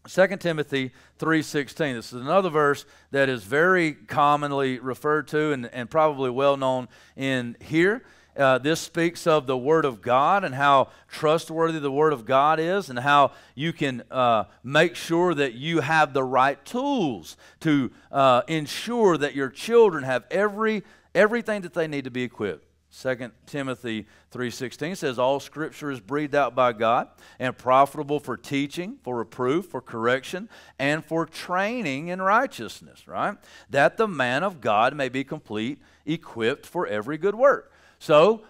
[0.08, 1.96] 2 Timothy 3.16.
[1.96, 6.88] This is another verse that is very commonly referred to and, and probably well known
[7.16, 8.04] in here.
[8.38, 12.60] Uh, this speaks of the Word of God and how trustworthy the Word of God
[12.60, 17.92] is, and how you can uh, make sure that you have the right tools to
[18.12, 20.84] uh, ensure that your children have every
[21.16, 22.65] everything that they need to be equipped.
[23.02, 29.00] 2 Timothy 3:16 says all scripture is breathed out by God and profitable for teaching,
[29.04, 30.48] for reproof, for correction,
[30.80, 33.38] and for training in righteousness, right?
[33.70, 37.72] That the man of God may be complete, equipped for every good work.
[38.00, 38.44] So,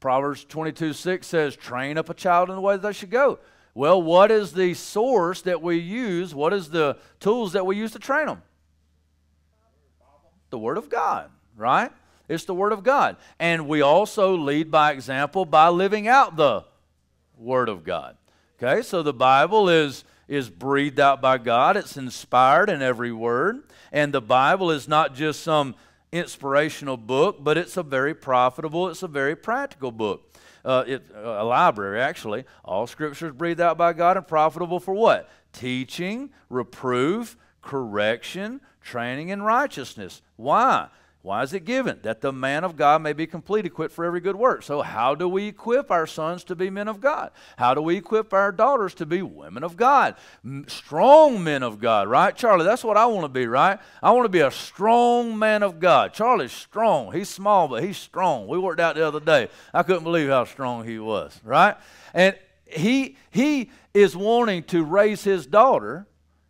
[0.00, 3.38] Proverbs 22:6 says train up a child in the way that they should go.
[3.72, 6.34] Well, what is the source that we use?
[6.34, 8.42] What is the tools that we use to train them?
[10.50, 11.92] The word of God, right?
[12.28, 13.16] It's the Word of God.
[13.38, 16.64] And we also lead by example by living out the
[17.36, 18.16] Word of God.
[18.62, 23.64] Okay, so the Bible is, is breathed out by God, it's inspired in every word.
[23.92, 25.74] And the Bible is not just some
[26.12, 30.30] inspirational book, but it's a very profitable, it's a very practical book.
[30.64, 32.44] Uh, it, uh, a library, actually.
[32.64, 35.28] All scripture is breathed out by God and profitable for what?
[35.52, 40.22] Teaching, reproof, correction, training in righteousness.
[40.36, 40.88] Why?
[41.24, 42.00] Why is it given?
[42.02, 44.62] That the man of God may be complete, equipped for every good work.
[44.62, 47.30] So, how do we equip our sons to be men of God?
[47.56, 50.16] How do we equip our daughters to be women of God?
[50.66, 52.36] Strong men of God, right?
[52.36, 53.78] Charlie, that's what I want to be, right?
[54.02, 56.12] I want to be a strong man of God.
[56.12, 57.10] Charlie's strong.
[57.14, 58.46] He's small, but he's strong.
[58.46, 59.48] We worked out the other day.
[59.72, 61.74] I couldn't believe how strong he was, right?
[62.12, 66.06] And he, he is wanting to raise his daughter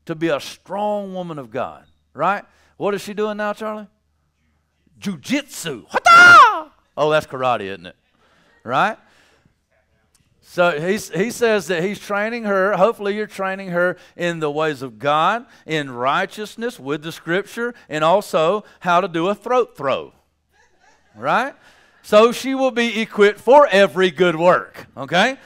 [0.07, 2.45] to be a strong woman of God, right?
[2.77, 3.87] What is she doing now, Charlie?
[5.01, 5.87] Jujitsu.
[6.97, 7.97] Oh, that's karate, isn't it?
[8.63, 8.97] Right?
[10.41, 12.77] So he's, he says that he's training her.
[12.77, 18.05] Hopefully, you're training her in the ways of God, in righteousness with the scripture, and
[18.05, 20.13] also how to do a throat throw.
[21.17, 21.55] Right?
[22.03, 24.87] So she will be equipped for every good work.
[24.97, 25.39] Okay?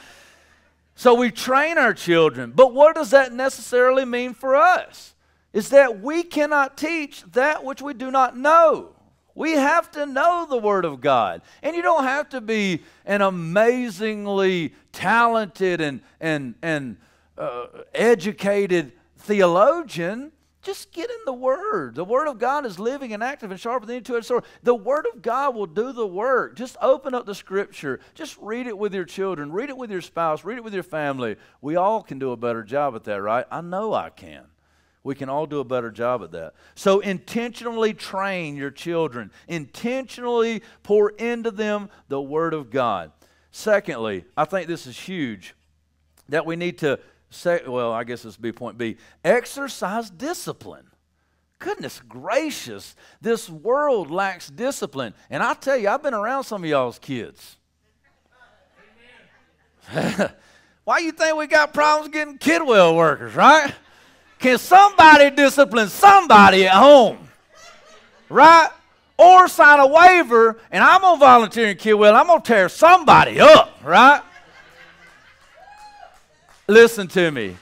[0.93, 2.51] So we train our children.
[2.53, 5.15] But what does that necessarily mean for us?
[5.53, 8.95] Is that we cannot teach that which we do not know.
[9.39, 11.43] We have to know the Word of God.
[11.63, 16.97] And you don't have to be an amazingly talented and, and, and
[17.37, 20.33] uh, educated theologian.
[20.61, 21.95] Just get in the Word.
[21.95, 24.43] The Word of God is living and active and sharper than any two-edged sword.
[24.63, 26.57] The Word of God will do the work.
[26.57, 28.01] Just open up the Scripture.
[28.15, 29.53] Just read it with your children.
[29.53, 30.43] Read it with your spouse.
[30.43, 31.37] Read it with your family.
[31.61, 33.45] We all can do a better job at that, right?
[33.49, 34.48] I know I can.
[35.09, 36.53] We can all do a better job at that.
[36.75, 43.11] So, intentionally train your children, intentionally pour into them the Word of God.
[43.49, 45.55] Secondly, I think this is huge
[46.27, 46.99] that we need to
[47.31, 50.85] say, well, I guess this would be point B exercise discipline.
[51.57, 55.15] Goodness gracious, this world lacks discipline.
[55.31, 57.57] And I tell you, I've been around some of y'all's kids.
[60.83, 63.73] Why you think we got problems getting kidwell workers, right?
[64.39, 67.17] Can somebody discipline somebody at home?
[68.29, 68.69] Right?
[69.19, 72.15] or sign a waiver and I'm going to volunteer and kill Will.
[72.15, 74.21] I'm going to tear somebody up, right?
[76.69, 77.57] Listen to me.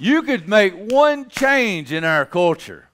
[0.00, 2.88] You could make one change in our culture.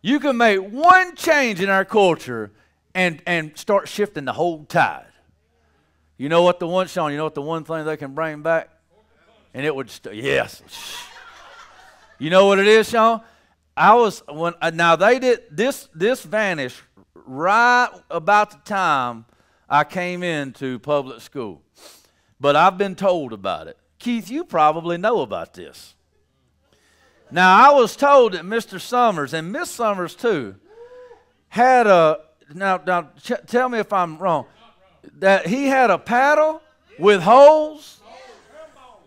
[0.00, 2.52] You can make one change in our culture
[2.94, 5.06] and, and start shifting the whole tide.
[6.16, 8.42] You know what the one, Sean, you know what the one thing they can bring
[8.42, 8.68] back?
[9.52, 10.62] And it would, st- yes.
[12.18, 13.20] You know what it is, Sean?
[13.76, 16.80] I was, when, uh, now they did, this, this vanished
[17.14, 19.24] right about the time
[19.68, 21.62] I came into public school.
[22.38, 23.76] But I've been told about it.
[23.98, 25.94] Keith, you probably know about this.
[27.30, 28.80] Now, I was told that Mr.
[28.80, 30.56] Summers and Miss Summers too
[31.48, 32.20] had a
[32.52, 34.46] now, now ch- tell me if I'm wrong.
[35.18, 36.60] That he had a paddle
[36.98, 38.00] with holes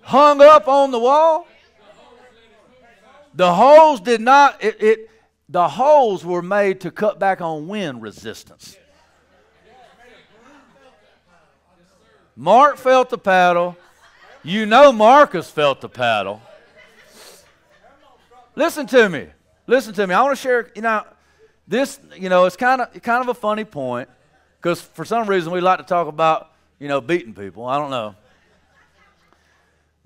[0.02, 1.47] hung up on the wall.
[3.38, 5.12] The holes did not, it, it,
[5.48, 8.76] the holes were made to cut back on wind resistance.
[12.36, 13.78] Mark felt the paddle.
[14.42, 16.42] You know Marcus felt the paddle.
[18.56, 19.28] Listen to me.
[19.68, 20.16] Listen to me.
[20.16, 21.06] I want to share, you know,
[21.68, 24.10] this, you know, it's kind of kind of a funny point
[24.60, 27.68] because for some reason we like to talk about, you know, beating people.
[27.68, 28.16] I don't know.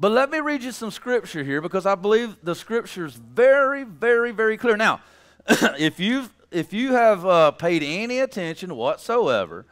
[0.01, 3.83] But let me read you some scripture here because I believe the scripture is very,
[3.83, 4.75] very, very clear.
[4.75, 4.99] Now,
[5.47, 9.67] if you if you have uh, paid any attention whatsoever,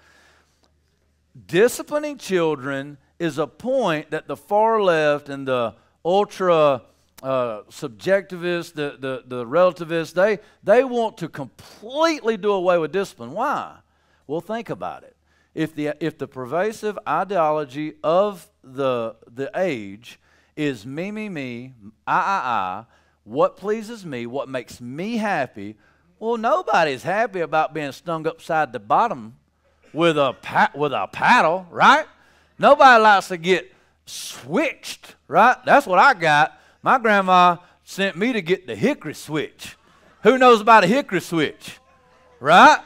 [1.48, 5.74] disciplining children is a point that the far left and the
[6.06, 6.84] ultra
[7.24, 13.32] uh, subjectivists, the, the, the relativists, they, they want to completely do away with discipline.
[13.32, 13.78] Why?
[14.28, 15.16] Well, think about it.
[15.54, 20.20] If the, if the pervasive ideology of the, the age
[20.56, 21.74] is me, me, me,
[22.06, 22.86] I, I, I,
[23.24, 25.76] what pleases me, what makes me happy,
[26.20, 29.36] well, nobody's happy about being stung upside the bottom
[29.94, 30.36] with a,
[30.76, 32.06] with a paddle, right?
[32.58, 33.72] Nobody likes to get
[34.06, 35.58] switched, right?
[35.66, 39.76] That's what I got my grandma sent me to get the hickory switch.
[40.24, 41.80] Who knows about a hickory switch?
[42.40, 42.80] Right?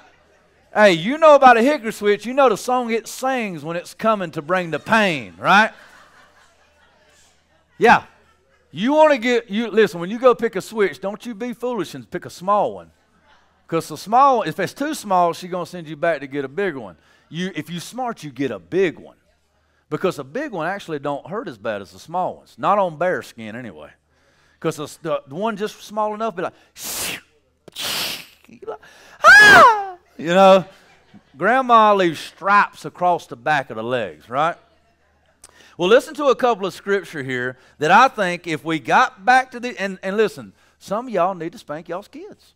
[0.74, 2.26] Hey, you know about a hickory switch.
[2.26, 5.72] You know the song it sings when it's coming to bring the pain, right?
[7.78, 8.06] Yeah.
[8.72, 11.54] You want to get you listen, when you go pick a switch, don't you be
[11.54, 12.90] foolish and pick a small one.
[13.68, 16.48] Because the small if it's too small, she's gonna send you back to get a
[16.48, 16.98] bigger one.
[17.30, 19.18] You if you smart, you get a big one.
[19.92, 22.56] Because a big one actually don't hurt as bad as the small ones.
[22.58, 23.92] Not on bare skin anyway.
[24.60, 26.54] Because the, the, one just small enough, be like,
[29.24, 29.93] ah!
[30.18, 30.66] You know,
[31.38, 34.58] grandma leaves stripes across the back of the legs, right?
[35.78, 39.52] Well, listen to a couple of scripture here that I think if we got back
[39.52, 42.54] to the, and, and listen, some of y'all need to spank y'all's kids.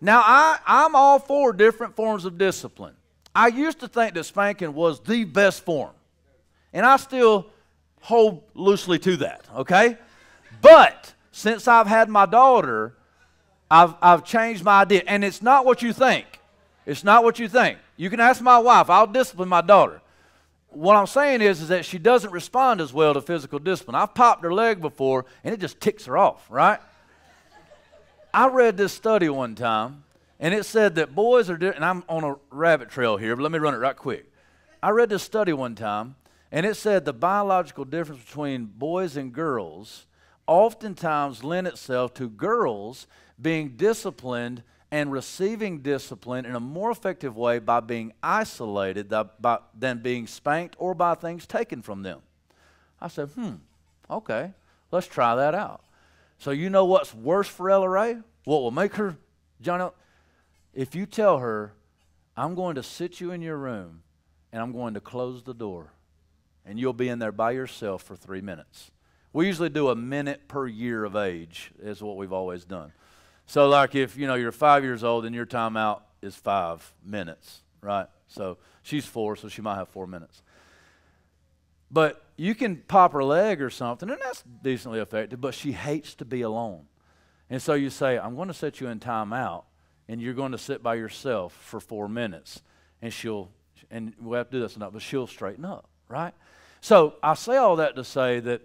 [0.00, 2.94] Now, I, I'm all for different forms of discipline.
[3.34, 5.92] I used to think that spanking was the best form.
[6.72, 7.46] And I still
[8.00, 9.96] hold loosely to that, okay?
[10.60, 12.94] But since I've had my daughter,
[13.72, 15.02] I've, I've changed my idea.
[15.06, 16.26] And it's not what you think.
[16.84, 17.78] It's not what you think.
[17.96, 20.02] You can ask my wife, I'll discipline my daughter.
[20.68, 23.94] What I'm saying is, is that she doesn't respond as well to physical discipline.
[23.94, 26.80] I've popped her leg before, and it just ticks her off, right?
[28.34, 30.04] I read this study one time
[30.42, 33.52] and it said that boys are, and I'm on a rabbit trail here, but let
[33.52, 34.26] me run it right quick.
[34.82, 36.16] I read this study one time,
[36.50, 40.06] and it said the biological difference between boys and girls
[40.46, 43.06] oftentimes lend itself to girls
[43.40, 49.12] being disciplined and receiving discipline in a more effective way by being isolated
[49.74, 52.20] than being spanked or by things taken from them.
[53.00, 53.54] I said, hmm,
[54.10, 54.52] okay,
[54.90, 55.82] let's try that out.
[56.38, 58.18] So you know what's worse for Ella Ray?
[58.44, 59.16] What will make her,
[59.60, 59.88] Johnny?
[60.74, 61.72] If you tell her,
[62.36, 64.02] I'm going to sit you in your room
[64.52, 65.92] and I'm going to close the door,
[66.66, 68.90] and you'll be in there by yourself for three minutes.
[69.32, 72.92] We usually do a minute per year of age, is what we've always done.
[73.46, 77.62] So, like if you know you're five years old and your timeout is five minutes,
[77.80, 78.06] right?
[78.28, 80.42] So she's four, so she might have four minutes.
[81.90, 86.14] But you can pop her leg or something, and that's decently effective, but she hates
[86.16, 86.86] to be alone.
[87.50, 89.64] And so you say, I'm going to set you in timeout,
[90.08, 92.62] and you're going to sit by yourself for four minutes
[93.02, 93.50] and she'll
[93.90, 96.32] and we'll have to do this enough, but she'll straighten up, right?
[96.80, 98.62] So I say all that to say that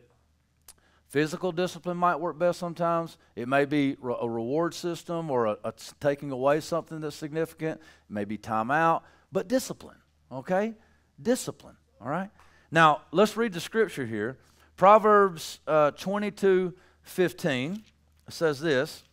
[1.10, 3.18] physical discipline might work best sometimes.
[3.36, 7.80] It may be a reward system or a, a taking away something that's significant.
[7.80, 9.98] It may be time out, but discipline,
[10.32, 10.76] okay?
[11.22, 12.30] Discipline, all right?
[12.72, 14.38] Now, let's read the scripture here.
[14.76, 17.84] Proverbs uh, 22 15
[18.30, 19.04] says this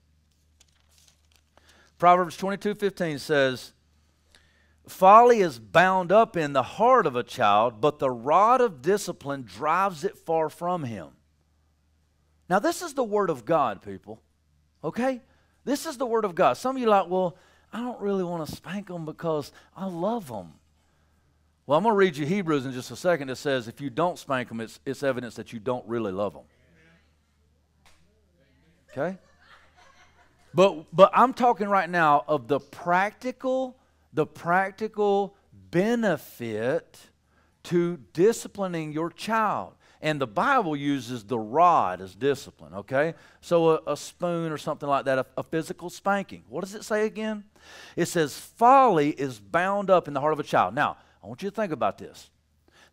[1.98, 3.72] Proverbs 22 15 says,
[4.86, 9.44] Folly is bound up in the heart of a child, but the rod of discipline
[9.44, 11.08] drives it far from him.
[12.48, 14.20] Now, this is the word of God, people.
[14.82, 15.22] Okay?
[15.64, 16.54] This is the word of God.
[16.54, 17.36] Some of you like, well,
[17.72, 20.52] I don't really want to spank them because I love them.
[21.66, 23.30] Well, I'm going to read you Hebrews in just a second.
[23.30, 26.34] It says, if you don't spank them, it's, it's evidence that you don't really love
[26.34, 26.42] them.
[28.92, 29.18] Okay?
[30.52, 33.76] But, but I'm talking right now of the practical,
[34.12, 35.34] the practical
[35.70, 36.98] benefit
[37.64, 39.72] to disciplining your child.
[40.04, 43.14] And the Bible uses the rod as discipline, okay?
[43.40, 46.44] So a, a spoon or something like that, a, a, physical spanking.
[46.50, 47.44] What does it say again?
[47.96, 50.74] It says, folly is bound up in the heart of a child.
[50.74, 52.28] Now, I want you to think about this.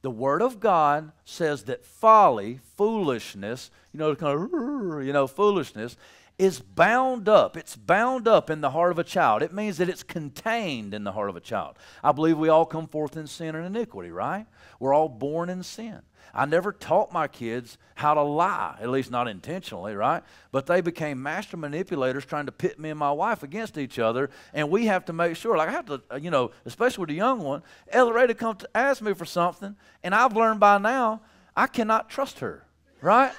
[0.03, 5.97] The Word of God says that folly, foolishness, you know, kind of, you know, foolishness,
[6.37, 7.57] is bound up.
[7.57, 9.43] It's bound up in the heart of a child.
[9.43, 11.75] It means that it's contained in the heart of a child.
[12.01, 14.45] I believe we all come forth in sin and iniquity, right?
[14.79, 16.03] We're all born in sin.
[16.33, 20.23] I never taught my kids how to lie, at least not intentionally, right?
[20.51, 24.29] But they became master manipulators trying to pit me and my wife against each other.
[24.53, 27.09] And we have to make sure, like I have to, uh, you know, especially with
[27.09, 29.75] the young one, Ella Ray to come to ask me for something.
[30.03, 31.21] And I've learned by now,
[31.55, 32.63] I cannot trust her,
[33.01, 33.33] right?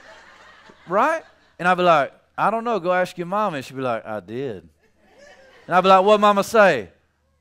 [0.87, 1.25] right?
[1.59, 3.55] And I'd be like, I don't know, go ask your mom.
[3.55, 4.69] And she'd be like, I did.
[5.67, 6.91] And I'd be like, what mama say?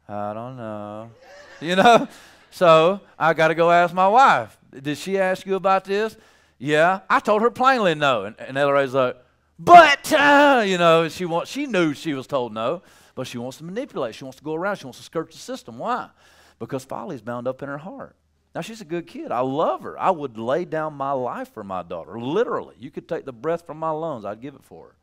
[0.08, 1.12] I don't know.
[1.60, 2.08] You know?
[2.52, 4.58] So I got to go ask my wife.
[4.72, 6.18] Did she ask you about this?
[6.58, 7.02] Yeah.
[7.10, 8.24] I told her plainly no.
[8.24, 9.18] And, and Ella Ray's like,
[9.58, 12.82] but, uh, you know, she, want, she knew she was told no,
[13.14, 14.16] but she wants to manipulate.
[14.16, 14.78] She wants to go around.
[14.78, 15.78] She wants to skirt the system.
[15.78, 16.10] Why?
[16.58, 18.16] Because folly's bound up in her heart.
[18.54, 19.32] Now, she's a good kid.
[19.32, 20.00] I love her.
[20.00, 22.76] I would lay down my life for my daughter, literally.
[22.80, 24.96] You could take the breath from my lungs, I'd give it for her.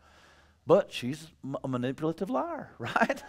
[0.67, 1.29] But she's
[1.65, 3.23] a manipulative liar, right?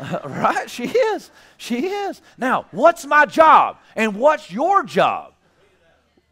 [0.00, 0.68] Uh, right?
[0.68, 1.30] She is.
[1.56, 2.20] She is.
[2.36, 3.78] Now, what's my job?
[3.94, 5.34] And what's your job?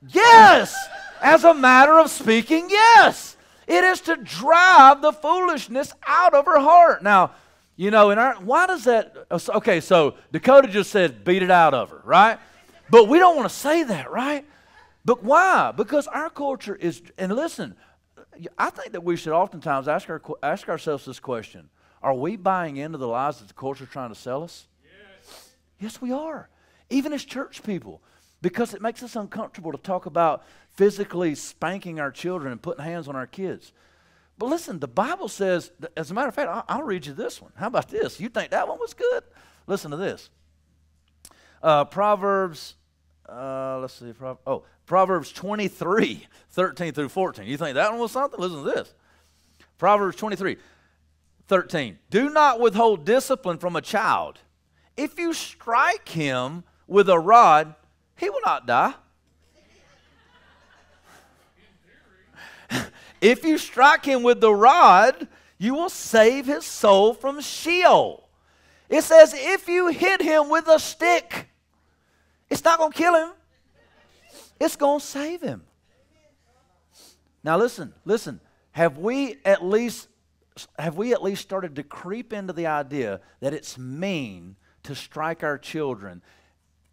[0.08, 0.74] Yes.
[1.22, 3.36] As a matter of speaking, yes.
[3.66, 7.02] It is to drive the foolishness out of her heart.
[7.02, 7.32] Now,
[7.76, 9.26] you know, in our, why does that?
[9.30, 12.38] Okay, so Dakota just said, beat it out of her, right?
[12.90, 14.44] But we don't want to say that, right?
[15.04, 15.72] But why?
[15.72, 17.74] Because our culture is, and listen,
[18.56, 21.68] I think that we should oftentimes ask, our, ask ourselves this question
[22.02, 24.68] Are we buying into the lies that the culture is trying to sell us?
[24.84, 25.54] Yes.
[25.80, 26.48] Yes, we are.
[26.88, 28.00] Even as church people
[28.46, 33.08] because it makes us uncomfortable to talk about physically spanking our children and putting hands
[33.08, 33.72] on our kids.
[34.38, 37.42] But listen, the Bible says, as a matter of fact, I'll, I'll read you this
[37.42, 37.50] one.
[37.56, 38.20] How about this?
[38.20, 39.24] You think that one was good?
[39.66, 40.30] Listen to this.
[41.60, 42.76] Uh, Proverbs,
[43.28, 47.48] uh, let's see, Pro- oh, Proverbs 23, 13 through 14.
[47.48, 48.38] You think that one was something?
[48.38, 48.94] Listen to this.
[49.76, 50.56] Proverbs 23,
[51.48, 51.98] 13.
[52.10, 54.38] Do not withhold discipline from a child.
[54.96, 57.74] If you strike him with a rod,
[58.16, 58.94] he will not die.
[63.20, 68.28] if you strike him with the rod, you will save his soul from Sheol.
[68.88, 71.48] It says, if you hit him with a stick,
[72.48, 73.32] it's not going to kill him,
[74.60, 75.64] it's going to save him.
[77.42, 78.40] Now listen, listen.
[78.72, 80.08] Have we at least
[80.78, 85.44] have we at least started to creep into the idea that it's mean to strike
[85.44, 86.22] our children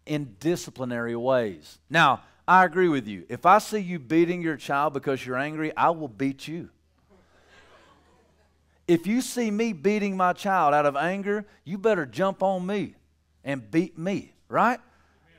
[0.06, 1.78] in disciplinary ways.
[1.88, 3.24] Now, I agree with you.
[3.28, 6.68] If I see you beating your child because you're angry, I will beat you.
[8.86, 12.96] If you see me beating my child out of anger, you better jump on me
[13.42, 14.78] and beat me, right?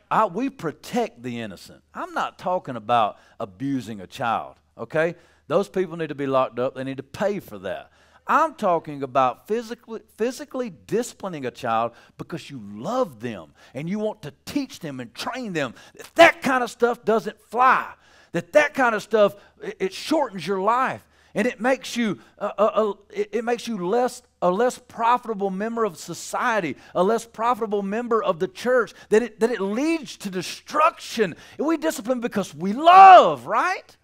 [0.09, 1.83] I, we protect the innocent.
[1.93, 5.15] I'm not talking about abusing a child, okay?
[5.47, 6.73] Those people need to be locked up.
[6.75, 7.91] They need to pay for that.
[8.27, 14.23] I'm talking about physically, physically disciplining a child because you love them and you want
[14.23, 15.75] to teach them and train them.
[16.15, 17.93] That, kind of stuff doesn't fly.
[18.31, 22.93] That that kind of stuff, it, shortens your life and it makes you uh, uh,
[23.09, 28.23] it, it makes you less a less profitable member of society, a less profitable member
[28.23, 28.93] of the church.
[29.09, 31.35] That it that it leads to destruction.
[31.57, 33.97] And we discipline because we love, right?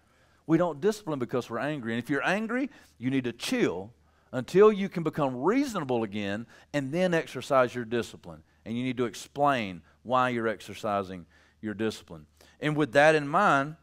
[0.46, 1.92] We don't discipline because we're angry.
[1.92, 3.92] And if you're angry, you need to chill
[4.32, 8.42] until you can become reasonable again and then exercise your discipline.
[8.64, 11.26] And you need to explain why you're exercising
[11.60, 12.26] your discipline.
[12.60, 13.76] And with that in mind,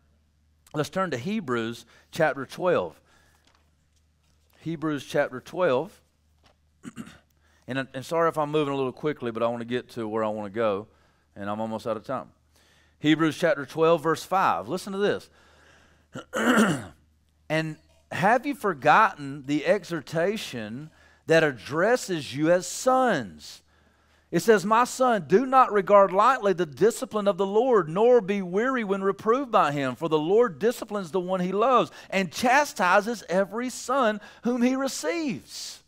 [0.74, 3.00] let's turn to Hebrews chapter 12.
[4.62, 6.02] Hebrews chapter 12.
[7.68, 10.08] and, and sorry if I'm moving a little quickly, but I want to get to
[10.08, 10.88] where I want to go,
[11.36, 12.30] and I'm almost out of time.
[13.00, 14.68] Hebrews chapter 12, verse 5.
[14.68, 15.30] Listen to this.
[17.50, 17.78] and
[18.12, 20.90] have you forgotten the exhortation
[21.30, 23.62] that addresses you as sons.
[24.32, 28.42] It says, My son, do not regard lightly the discipline of the Lord, nor be
[28.42, 29.96] weary when reproved by him.
[29.96, 35.84] For the Lord disciplines the one he loves and chastises every son whom he receives.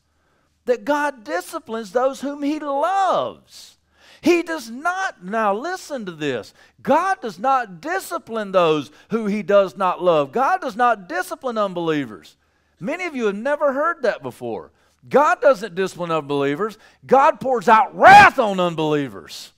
[0.66, 3.78] That God disciplines those whom he loves.
[4.22, 6.54] He does not, now listen to this.
[6.84, 10.32] God does not discipline those who he does not love.
[10.32, 12.38] God does not discipline unbelievers.
[12.80, 14.72] Many of you have never heard that before.
[15.10, 19.52] God doesn't discipline unbelievers, God pours out wrath on unbelievers.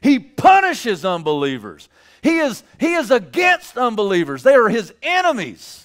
[0.00, 1.88] He punishes unbelievers.
[2.22, 4.42] He is, he is against unbelievers.
[4.42, 5.83] They are his enemies.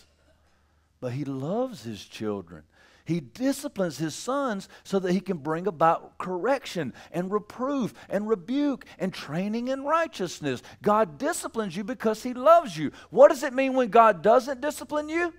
[1.02, 2.64] But he loves his children.
[3.06, 8.86] He disciplines his sons so that he can bring about correction and reproof and rebuke
[9.00, 10.62] and training in righteousness.
[10.84, 12.92] God disciplines you because he loves you.
[13.10, 15.34] What does it mean when God doesn't discipline you?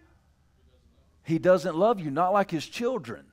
[1.22, 3.29] He doesn't love you, not like his children.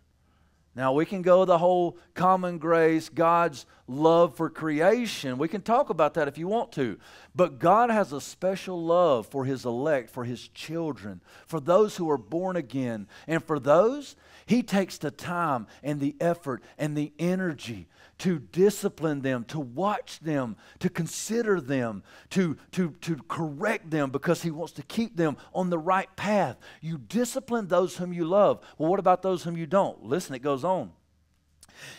[0.78, 5.39] Now, we can go the whole common grace, God's love for creation.
[5.39, 6.99] We can talk about that if you want to.
[7.36, 12.11] But God has a special love for His elect, for His children, for those who
[12.11, 13.07] are born again.
[13.25, 14.15] And for those,
[14.45, 17.88] He takes the time and the effort and the energy
[18.20, 24.41] to discipline them, to watch them, to consider them, to, to, to correct them because
[24.41, 26.57] He wants to keep them on the right path.
[26.82, 28.59] You discipline those whom you love.
[28.78, 30.03] Well, what about those whom you don't?
[30.03, 30.91] Listen, it goes on.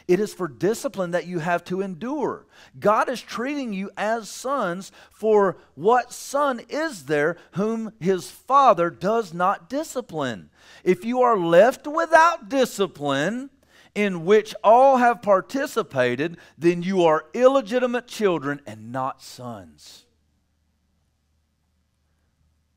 [0.06, 2.46] It is for discipline that you have to endure.
[2.78, 9.32] God is treating you as sons, for what son is there whom his father does
[9.32, 10.50] not discipline?
[10.84, 13.50] If you are left without discipline,
[13.94, 20.04] in which all have participated, then you are illegitimate children and not sons.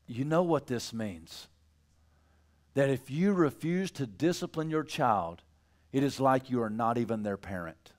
[0.06, 1.48] You know what this means?
[2.74, 5.42] That if you refuse to discipline your child,
[5.92, 7.92] it is like you are not even their parent.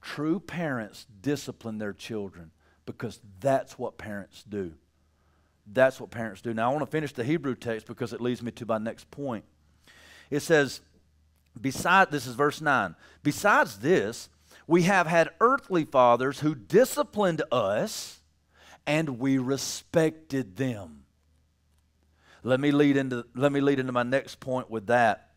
[0.00, 2.50] True parents discipline their children
[2.86, 4.72] because that's what parents do.
[5.66, 6.52] That's what parents do.
[6.52, 9.10] Now, I want to finish the Hebrew text because it leads me to my next
[9.10, 9.44] point.
[10.30, 10.80] It says,
[11.60, 12.94] beside this is verse 9.
[13.22, 14.28] Besides this,
[14.66, 18.20] we have had earthly fathers who disciplined us
[18.86, 21.04] and we respected them.
[22.42, 25.30] Let me lead into let me lead into my next point with that.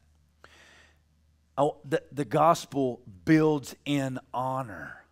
[1.58, 5.06] Oh, the, the gospel builds in honor.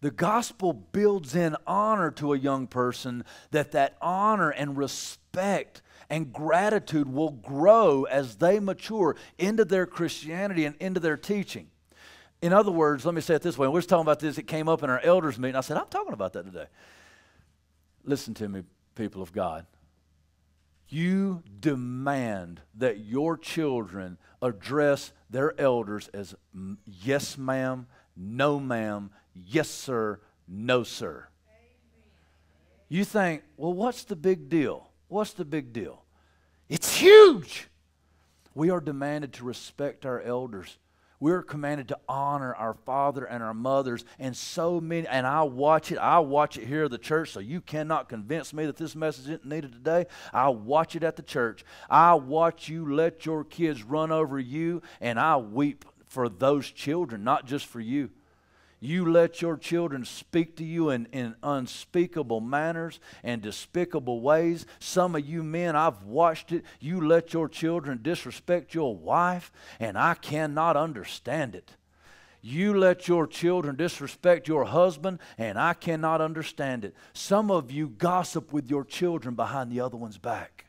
[0.00, 5.82] The gospel builds in honor to a young person that that honor and respect
[6.14, 11.66] and gratitude will grow as they mature into their Christianity and into their teaching.
[12.40, 13.66] In other words, let me say it this way.
[13.66, 14.38] We are talking about this.
[14.38, 15.56] It came up in our elders' meeting.
[15.56, 16.66] I said, I'm talking about that today.
[18.04, 18.62] Listen to me,
[18.94, 19.66] people of God.
[20.88, 26.36] You demand that your children address their elders as
[26.86, 31.26] yes, ma'am, no, ma'am, yes, sir, no, sir.
[32.88, 34.90] You think, well, what's the big deal?
[35.08, 36.03] What's the big deal?
[36.68, 37.68] It's huge.
[38.54, 40.78] We are demanded to respect our elders.
[41.20, 45.06] We're commanded to honor our father and our mothers, and so many.
[45.06, 45.98] And I watch it.
[45.98, 49.24] I watch it here at the church, so you cannot convince me that this message
[49.24, 50.06] isn't needed today.
[50.32, 51.64] I watch it at the church.
[51.88, 57.24] I watch you let your kids run over you, and I weep for those children,
[57.24, 58.10] not just for you.
[58.84, 64.66] You let your children speak to you in, in unspeakable manners and despicable ways.
[64.78, 66.66] Some of you men, I've watched it.
[66.80, 71.76] You let your children disrespect your wife, and I cannot understand it.
[72.42, 76.94] You let your children disrespect your husband, and I cannot understand it.
[77.14, 80.63] Some of you gossip with your children behind the other one's back.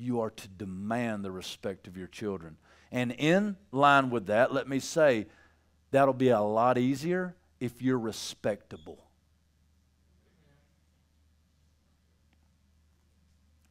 [0.00, 2.56] You are to demand the respect of your children.
[2.90, 5.26] And in line with that, let me say
[5.90, 9.04] that'll be a lot easier if you're respectable.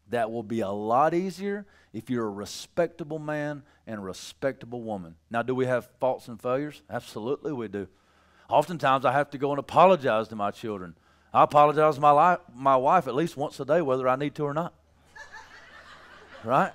[0.10, 5.16] That will be a lot easier if you're a respectable man and a respectable woman.
[5.30, 6.82] Now, do we have faults and failures?
[6.90, 7.88] Absolutely, we do.
[8.50, 10.96] Oftentimes, I have to go and apologize to my children.
[11.32, 14.44] I apologize to my, my wife at least once a day, whether I need to
[14.44, 14.74] or not
[16.44, 16.72] right?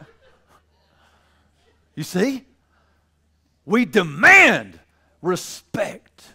[1.94, 2.44] You see?
[3.66, 4.78] We demand
[5.22, 6.34] respect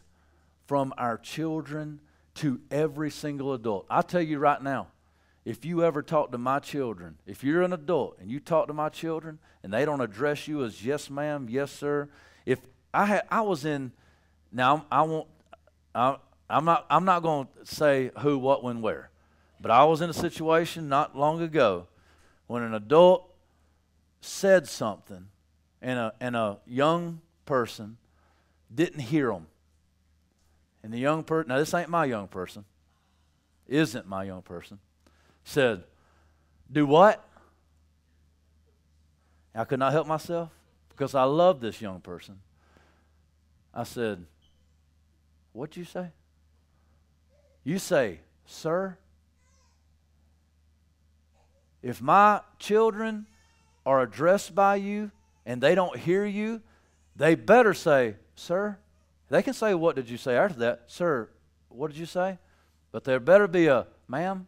[0.65, 1.99] from our children
[2.35, 3.85] to every single adult.
[3.89, 4.87] I tell you right now,
[5.45, 8.73] if you ever talk to my children, if you're an adult and you talk to
[8.73, 12.09] my children and they don't address you as yes ma'am, yes sir,
[12.45, 12.59] if
[12.93, 13.91] I had I was in
[14.51, 15.27] now I won't
[15.93, 16.17] I,
[16.49, 19.09] I'm not I'm not going to say who what when where.
[19.61, 21.87] But I was in a situation not long ago
[22.49, 23.31] when an adult
[24.21, 25.27] said something
[25.83, 27.95] and a, and a young person
[28.73, 29.45] didn't hear them.
[30.81, 32.65] And the young person, now this ain't my young person,
[33.67, 34.79] isn't my young person,
[35.43, 35.83] said,
[36.71, 37.23] Do what?
[39.53, 40.49] I could not help myself
[40.89, 42.39] because I love this young person.
[43.75, 44.25] I said,
[45.53, 46.07] What'd you say?
[47.63, 48.97] You say, Sir,
[51.81, 53.27] if my children
[53.85, 55.11] are addressed by you
[55.45, 56.61] and they don't hear you,
[57.15, 58.77] they better say, Sir.
[59.29, 60.83] They can say, What did you say after that?
[60.87, 61.29] Sir,
[61.69, 62.39] what did you say?
[62.91, 64.47] But there better be a, Ma'am,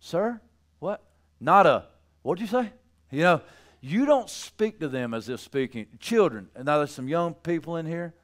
[0.00, 0.40] Sir,
[0.78, 1.02] what?
[1.40, 1.86] Not a,
[2.22, 2.70] What did you say?
[3.10, 3.40] You know,
[3.80, 5.86] you don't speak to them as if speaking.
[6.00, 8.14] Children, and now there's some young people in here.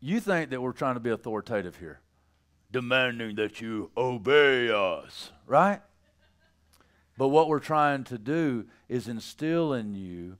[0.00, 2.00] You think that we're trying to be authoritative here,
[2.72, 5.80] demanding that you obey us, right?
[7.18, 10.38] But what we're trying to do is instill in you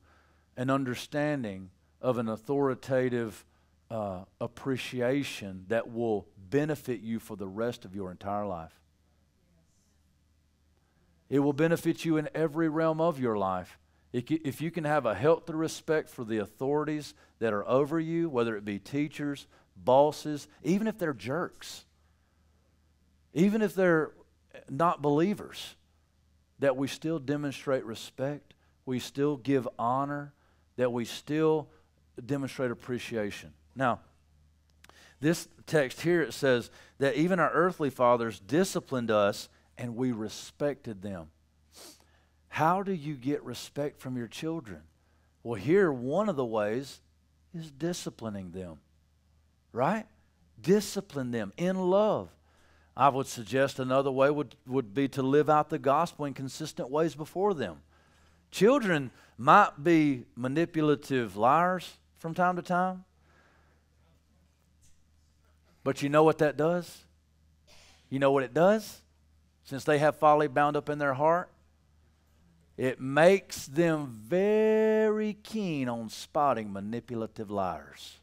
[0.56, 1.70] an understanding
[2.00, 3.44] of an authoritative
[3.90, 8.72] uh, appreciation that will benefit you for the rest of your entire life.
[11.28, 13.78] It will benefit you in every realm of your life.
[14.12, 18.56] If you can have a healthy respect for the authorities that are over you, whether
[18.56, 21.84] it be teachers, bosses, even if they're jerks,
[23.34, 24.12] even if they're
[24.68, 25.76] not believers,
[26.58, 28.54] that we still demonstrate respect,
[28.84, 30.32] we still give honor,
[30.76, 31.68] that we still
[32.24, 33.52] demonstrate appreciation.
[33.74, 34.00] Now,
[35.20, 41.02] this text here it says that even our earthly fathers disciplined us and we respected
[41.02, 41.28] them.
[42.48, 44.82] How do you get respect from your children?
[45.42, 47.00] Well, here, one of the ways
[47.54, 48.80] is disciplining them,
[49.72, 50.06] right?
[50.60, 52.28] Discipline them in love.
[52.96, 56.90] I would suggest another way would, would be to live out the gospel in consistent
[56.90, 57.82] ways before them.
[58.50, 63.04] Children might be manipulative liars from time to time,
[65.82, 67.04] but you know what that does?
[68.10, 69.02] You know what it does?
[69.64, 71.48] Since they have folly bound up in their heart,
[72.76, 78.18] it makes them very keen on spotting manipulative liars.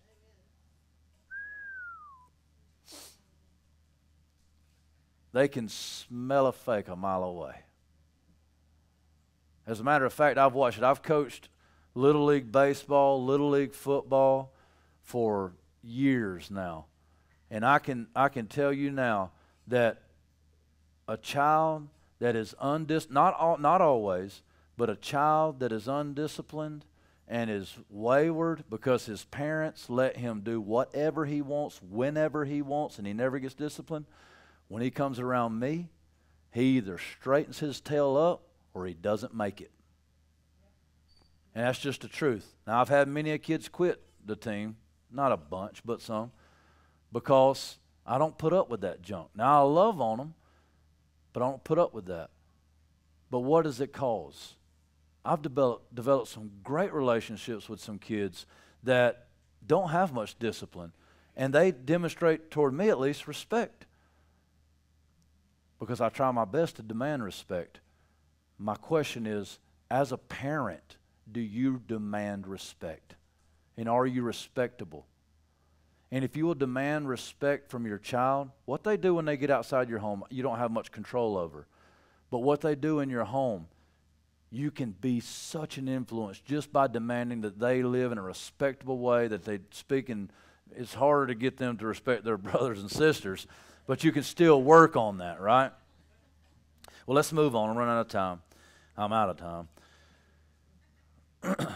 [5.37, 7.53] They can smell a fake a mile away.
[9.67, 10.83] As a matter of fact, I've watched it.
[10.83, 11.49] I've coached
[11.93, 14.51] Little League Baseball, Little League Football
[15.03, 16.85] for years now.
[17.51, 19.29] And I can, I can tell you now
[19.67, 20.01] that
[21.07, 24.41] a child that is undis not not always,
[24.75, 26.83] but a child that is undisciplined
[27.27, 32.97] and is wayward because his parents let him do whatever he wants whenever he wants
[32.97, 34.07] and he never gets disciplined
[34.67, 35.89] when he comes around me
[36.51, 38.43] he either straightens his tail up
[38.73, 39.71] or he doesn't make it
[41.55, 44.75] and that's just the truth now i've had many kids quit the team
[45.11, 46.31] not a bunch but some
[47.11, 50.33] because i don't put up with that junk now i love on them
[51.37, 52.31] but I don't put up with that.
[53.29, 54.55] But what does it cause?
[55.23, 58.47] I've developed, developed some great relationships with some kids
[58.81, 59.27] that
[59.63, 60.93] don't have much discipline,
[61.35, 63.85] and they demonstrate, toward me at least, respect
[65.79, 67.79] because I try my best to demand respect.
[68.57, 69.59] My question is
[69.89, 70.97] as a parent,
[71.31, 73.15] do you demand respect?
[73.77, 75.05] And are you respectable?
[76.11, 79.51] And if you will demand respect from your child, what they do when they get
[79.51, 81.67] outside your home, you don't have much control over.
[82.31, 83.67] But what they do in your home,
[84.49, 88.99] you can be such an influence just by demanding that they live in a respectable
[88.99, 90.31] way, that they speak in.
[90.75, 93.45] It's harder to get them to respect their brothers and sisters,
[93.87, 95.71] but you can still work on that, right?
[97.07, 97.69] Well, let's move on.
[97.69, 98.41] I'm running out of time.
[98.97, 99.37] I'm out of
[101.41, 101.67] time.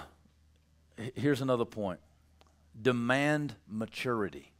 [1.16, 1.99] Here's another point
[2.80, 4.51] demand maturity.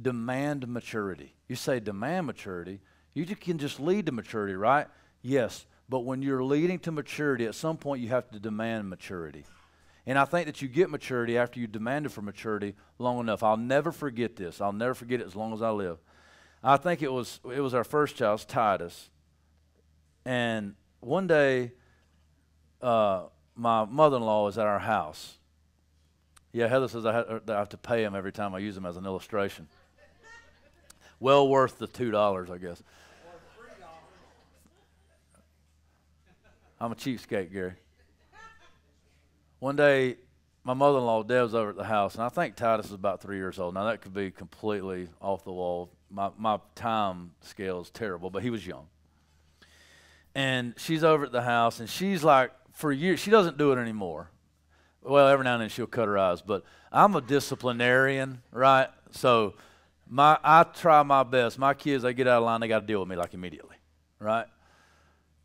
[0.00, 1.34] Demand maturity.
[1.48, 2.80] You say demand maturity,
[3.14, 4.86] you can just lead to maturity, right?
[5.20, 9.44] Yes, but when you're leading to maturity, at some point you have to demand maturity.
[10.06, 13.42] And I think that you get maturity after you demanded for maturity long enough.
[13.42, 14.60] I'll never forget this.
[14.60, 15.98] I'll never forget it as long as I live.
[16.62, 19.10] I think it was it was our first child, Titus.
[20.24, 21.72] And one day,
[22.80, 23.24] uh,
[23.56, 25.38] my mother-in-law was at our house,
[26.52, 28.84] yeah, Heather says I have, I have to pay him every time I use him
[28.84, 29.68] as an illustration.
[31.18, 32.82] well worth the $2, I guess.
[36.78, 37.74] I'm a cheapskate, Gary.
[39.60, 40.16] One day,
[40.64, 43.58] my mother-in-law Deb's over at the house, and I think Titus is about three years
[43.58, 43.74] old.
[43.74, 45.90] Now that could be completely off the wall.
[46.10, 48.86] My my time scale is terrible, but he was young.
[50.34, 53.78] And she's over at the house, and she's like, for years, she doesn't do it
[53.78, 54.30] anymore.
[55.02, 58.88] Well, every now and then she'll cut her eyes, but I'm a disciplinarian, right?
[59.10, 59.54] So
[60.08, 61.58] my I try my best.
[61.58, 63.76] My kids, they get out of line, they got to deal with me like immediately,
[64.20, 64.46] right?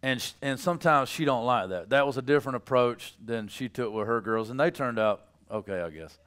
[0.08, 1.90] And sh- and sometimes she don't like that.
[1.90, 5.24] That was a different approach than she took with her girls, and they turned out
[5.52, 6.18] okay, I guess.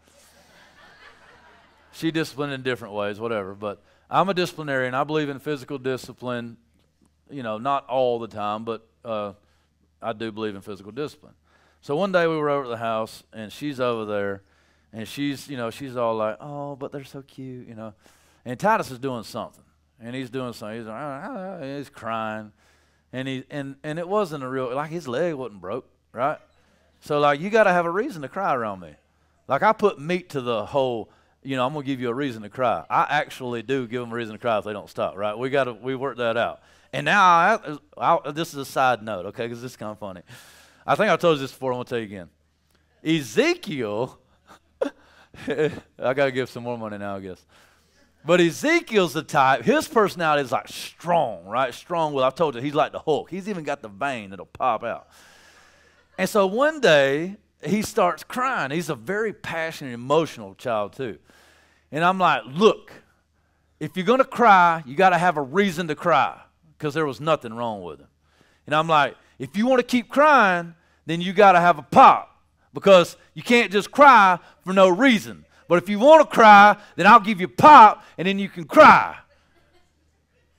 [1.92, 3.54] she disciplined in different ways, whatever.
[3.54, 4.92] But I'm a disciplinarian.
[4.92, 6.58] I believe in physical discipline.
[7.30, 9.32] You know, not all the time, but uh,
[10.02, 11.34] I do believe in physical discipline.
[11.80, 14.42] So one day we were over at the house, and she's over there,
[14.92, 17.94] and she's you know she's all like, oh, but they're so cute, you know.
[18.44, 19.64] And Titus is doing something,
[19.98, 20.76] and he's doing something.
[20.76, 22.52] He's, like, ah, ah, ah, he's crying
[23.12, 26.38] and he and and it wasn't a real like his leg wasn't broke, right?
[27.00, 28.94] So like you got to have a reason to cry around me.
[29.48, 31.10] Like I put meat to the whole.
[31.42, 32.84] You know, I'm gonna give you a reason to cry.
[32.90, 35.16] I actually do give them a reason to cry if they don't stop.
[35.16, 35.36] Right?
[35.36, 36.60] We got to we work that out.
[36.92, 39.44] And now I, I, this is a side note, okay?
[39.44, 40.22] Because this is kind of funny.
[40.86, 41.72] I think I told you this before.
[41.72, 42.28] I'm gonna tell you again.
[43.02, 44.18] Ezekiel.
[45.48, 47.44] I gotta give some more money now, I guess.
[48.24, 51.72] But Ezekiel's the type, his personality is like strong, right?
[51.72, 53.30] Strong Well, I told you, he's like the Hulk.
[53.30, 55.08] He's even got the vein that'll pop out.
[56.18, 58.70] And so one day, he starts crying.
[58.70, 61.18] He's a very passionate, emotional child, too.
[61.92, 62.92] And I'm like, look,
[63.78, 66.38] if you're going to cry, you got to have a reason to cry
[66.76, 68.08] because there was nothing wrong with him.
[68.66, 70.74] And I'm like, if you want to keep crying,
[71.06, 72.38] then you got to have a pop
[72.72, 75.44] because you can't just cry for no reason.
[75.70, 78.64] But if you want to cry, then I'll give you pop and then you can
[78.64, 79.16] cry.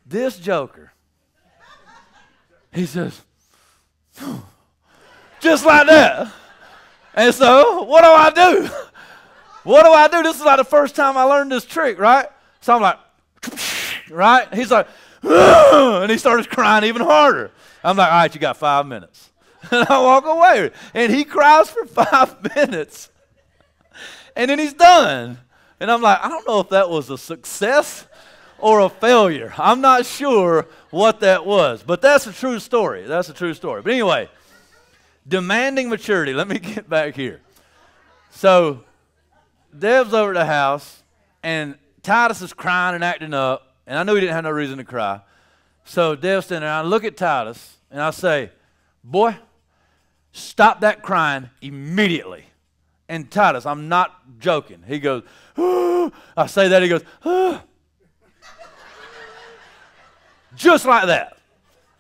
[0.06, 0.94] This joker,
[2.72, 3.22] he says,
[5.42, 6.32] just like that.
[7.14, 8.70] And so, what do I do?
[9.64, 10.24] What do I do?
[10.24, 12.28] This is like the first time I learned this trick, right?
[12.62, 12.98] So I'm like,
[14.10, 14.48] right?
[14.54, 14.88] He's like,
[15.24, 17.52] and he starts crying even harder.
[17.84, 19.30] I'm like, all right, you got five minutes.
[19.72, 20.72] And I walk away.
[20.94, 23.10] And he cries for five minutes
[24.36, 25.38] and then he's done.
[25.80, 28.06] And I'm like, I don't know if that was a success
[28.60, 29.54] or a failure.
[29.58, 33.04] I'm not sure what that was, but that's a true story.
[33.04, 33.82] That's a true story.
[33.82, 34.30] But anyway,
[35.28, 36.34] demanding maturity.
[36.34, 37.42] Let me get back here.
[38.30, 38.84] So,
[39.78, 41.02] Deb's over at the house,
[41.44, 44.78] and Titus is crying and acting up, and I knew he didn't have no reason
[44.78, 45.22] to cry.
[45.84, 48.52] So, Deb's standing there, I look at Titus, and I say,
[49.04, 49.36] Boy,
[50.32, 52.46] stop that crying immediately
[53.12, 53.66] and Titus.
[53.66, 54.84] I'm not joking.
[54.88, 55.24] He goes,
[55.58, 56.12] oh.
[56.36, 57.62] I say that, he goes, oh.
[60.56, 61.38] just like that.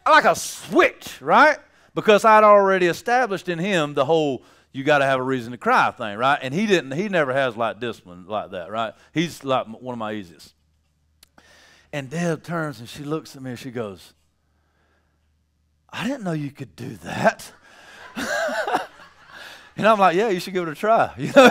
[0.05, 1.59] Like a switch, right?
[1.93, 5.57] Because I'd already established in him the whole you got to have a reason to
[5.57, 6.39] cry thing, right?
[6.41, 8.93] And he didn't, he never has like discipline like that, right?
[9.14, 10.53] He's like one of my easiest.
[11.91, 14.14] And Deb turns and she looks at me and she goes,
[15.89, 17.51] I didn't know you could do that.
[19.82, 21.12] And I'm like, yeah, you should give it a try.
[21.18, 21.50] You know,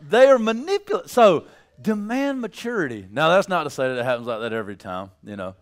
[0.00, 1.10] they are manipulative.
[1.10, 1.46] So
[1.80, 3.08] demand maturity.
[3.10, 5.56] Now, that's not to say that it happens like that every time, you know.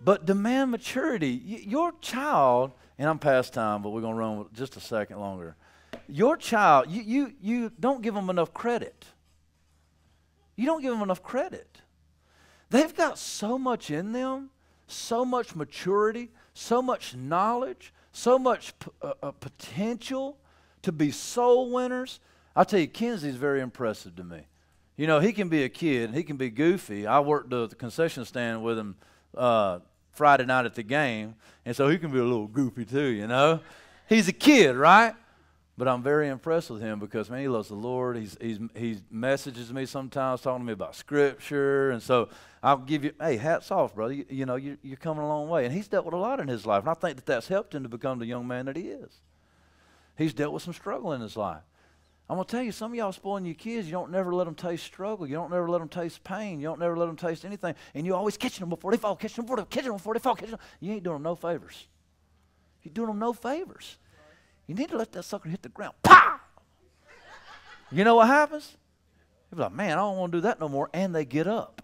[0.00, 1.42] But demand maturity.
[1.44, 5.18] Y- your child, and I'm past time, but we're going to run just a second
[5.18, 5.56] longer.
[6.06, 9.06] Your child, you, you, you don't give them enough credit.
[10.54, 11.80] You don't give them enough credit.
[12.70, 14.50] They've got so much in them,
[14.86, 20.38] so much maturity, so much knowledge, so much p- uh, uh, potential
[20.84, 22.20] to be soul winners.
[22.54, 24.42] I tell you, Kenzie's very impressive to me.
[24.96, 27.06] You know, he can be a kid, he can be goofy.
[27.06, 28.96] I worked at the concession stand with him
[29.36, 29.80] uh,
[30.12, 33.26] Friday night at the game, and so he can be a little goofy too, you
[33.26, 33.60] know.
[34.08, 35.14] He's a kid, right?
[35.76, 38.16] But I'm very impressed with him because man, he loves the Lord.
[38.16, 42.28] He's he's he messages me sometimes talking to me about Scripture, and so
[42.62, 44.12] I'll give you hey hats off, brother.
[44.12, 46.38] You, you know you, you're coming a long way, and he's dealt with a lot
[46.38, 48.66] in his life, and I think that that's helped him to become the young man
[48.66, 49.10] that he is.
[50.16, 51.62] He's dealt with some struggle in his life.
[52.28, 53.86] I'm gonna tell you, some of y'all spoiling your kids.
[53.86, 55.26] You don't never let them taste struggle.
[55.26, 56.58] You don't never let them taste pain.
[56.58, 59.14] You don't never let them taste anything, and you always catching them before they fall,
[59.14, 60.60] catching them before they, fall, catching them before they fall, catching them.
[60.80, 61.86] You ain't doing them no favors.
[62.82, 63.98] You're doing them no favors.
[64.66, 65.94] You need to let that sucker hit the ground.
[66.02, 66.40] Pow!
[67.90, 68.76] You know what happens?
[69.52, 70.88] You're like, man, I don't want to do that no more.
[70.94, 71.82] And they get up.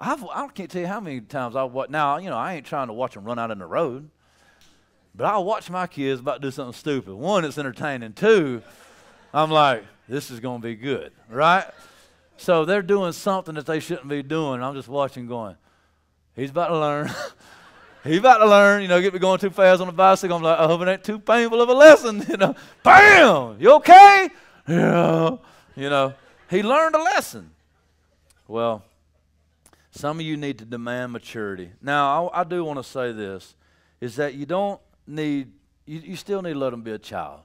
[0.00, 1.90] I've, I can't tell you how many times I've watched.
[1.90, 4.10] Now, you know, I ain't trying to watch them run out in the road.
[5.16, 7.14] But I'll watch my kids about to do something stupid.
[7.14, 8.12] One, it's entertaining.
[8.12, 8.62] Two,
[9.32, 11.64] I'm like, this is going to be good, right?
[12.36, 14.62] So they're doing something that they shouldn't be doing.
[14.62, 15.56] I'm just watching going,
[16.34, 17.10] he's about to learn.
[18.04, 20.36] he's about to learn, you know, get me going too fast on the bicycle.
[20.36, 22.54] I'm like, I hope it ain't too painful of a lesson, you know.
[22.82, 23.56] Bam!
[23.58, 24.28] You okay?
[24.68, 25.36] Yeah.
[25.76, 26.14] You know,
[26.50, 27.52] he learned a lesson.
[28.46, 28.84] Well,
[29.90, 31.70] some of you need to demand maturity.
[31.80, 33.54] Now, I, I do want to say this,
[34.00, 35.52] is that you don't need,
[35.84, 37.40] you, you still need to let them be a child.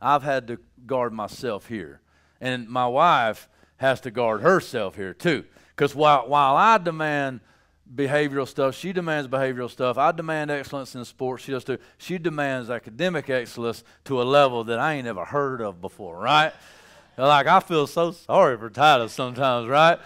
[0.00, 2.00] I've had to guard myself here.
[2.40, 5.44] And my wife has to guard herself here too.
[5.68, 7.40] Because while, while I demand
[7.94, 9.98] behavioral stuff, she demands behavioral stuff.
[9.98, 11.44] I demand excellence in sports.
[11.44, 11.78] She does too.
[11.98, 16.52] She demands academic excellence to a level that I ain't ever heard of before, right?
[17.18, 19.98] like I feel so sorry for Titus sometimes, right?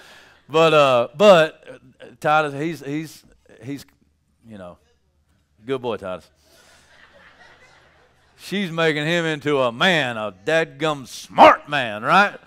[0.48, 3.24] But uh, but Titus, he's he's
[3.62, 3.86] he's
[4.48, 4.78] you know,
[5.64, 6.28] good boy, Titus
[8.44, 12.38] she's making him into a man, a dadgum smart man, right?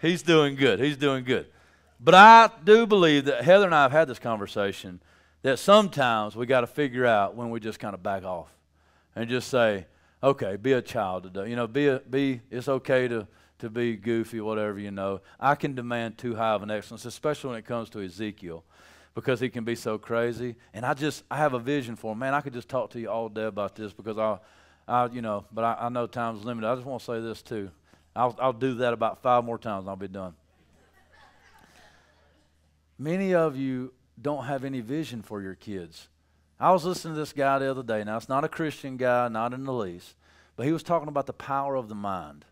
[0.00, 0.80] He's doing good.
[0.80, 1.46] He's doing good.
[2.00, 5.00] But I do believe that Heather and I have had this conversation
[5.42, 8.48] that sometimes we got to figure out when we just kind of back off
[9.14, 9.86] and just say,
[10.22, 11.50] okay, be a child today.
[11.50, 12.40] You know, be a, be.
[12.50, 13.28] It's okay to
[13.58, 15.20] to be goofy, whatever you know.
[15.38, 18.64] I can demand too high of an excellence, especially when it comes to Ezekiel,
[19.14, 20.56] because he can be so crazy.
[20.74, 22.18] And I just I have a vision for him.
[22.18, 24.38] Man, I could just talk to you all day about this because I
[24.86, 26.68] I, you know, but I, I know time's limited.
[26.68, 27.70] I just want to say this too.
[28.14, 30.34] I'll, I'll do that about five more times and I'll be done.
[32.98, 36.08] Many of you don't have any vision for your kids.
[36.60, 38.04] I was listening to this guy the other day.
[38.04, 40.14] Now, it's not a Christian guy, not in the least,
[40.56, 42.44] but he was talking about the power of the mind.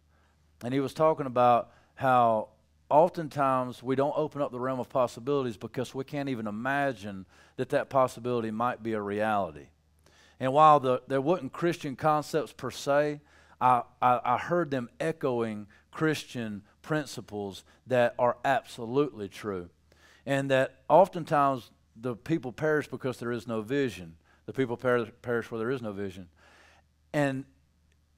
[0.65, 2.49] And he was talking about how
[2.89, 7.27] oftentimes we don't open up the realm of possibilities because we can't even imagine
[7.57, 9.67] that that possibility might be a reality.
[10.41, 13.21] And while the, there wasn't Christian concepts per se,
[13.61, 19.69] I, I, I heard them echoing Christian principles that are absolutely true.
[20.25, 24.17] And that oftentimes the people perish because there is no vision.
[24.47, 26.29] The people perish, perish where there is no vision.
[27.13, 27.45] And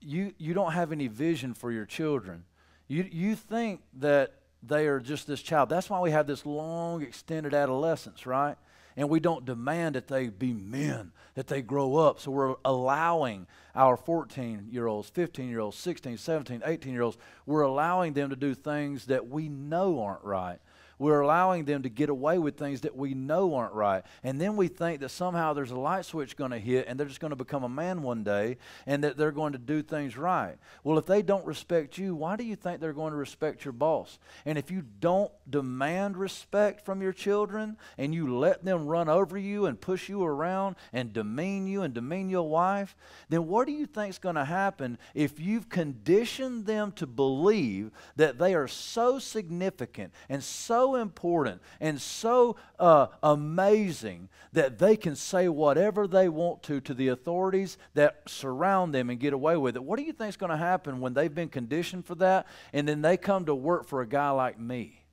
[0.00, 2.44] you, you don't have any vision for your children.
[2.86, 5.68] You, you think that they are just this child.
[5.68, 8.56] That's why we have this long, extended adolescence, right?
[8.96, 12.20] And we don't demand that they be men, that they grow up.
[12.20, 17.18] So we're allowing our 14 year olds, 15 year olds, 16, 17, 18 year olds,
[17.46, 20.58] we're allowing them to do things that we know aren't right.
[21.02, 24.04] We're allowing them to get away with things that we know aren't right.
[24.22, 27.08] And then we think that somehow there's a light switch going to hit and they're
[27.08, 30.16] just going to become a man one day and that they're going to do things
[30.16, 30.58] right.
[30.84, 33.72] Well, if they don't respect you, why do you think they're going to respect your
[33.72, 34.20] boss?
[34.46, 39.36] And if you don't demand respect from your children and you let them run over
[39.36, 42.94] you and push you around and demean you and demean your wife,
[43.28, 47.90] then what do you think is going to happen if you've conditioned them to believe
[48.14, 55.16] that they are so significant and so important and so uh, amazing that they can
[55.16, 59.76] say whatever they want to to the authorities that surround them and get away with
[59.76, 59.82] it.
[59.82, 62.86] What do you think is going to happen when they've been conditioned for that and
[62.86, 65.04] then they come to work for a guy like me?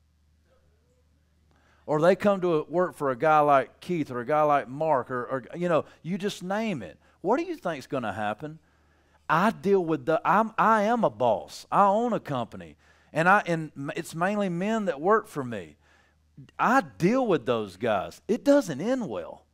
[1.85, 5.09] Or they come to work for a guy like Keith or a guy like Mark
[5.09, 6.99] or, or you know, you just name it.
[7.21, 8.59] What do you think is going to happen?
[9.29, 11.67] I deal with the I'm I am a boss.
[11.71, 12.75] I own a company.
[13.11, 15.77] And, I, and it's mainly men that work for me.
[16.57, 18.21] I deal with those guys.
[18.27, 19.45] It doesn't end well.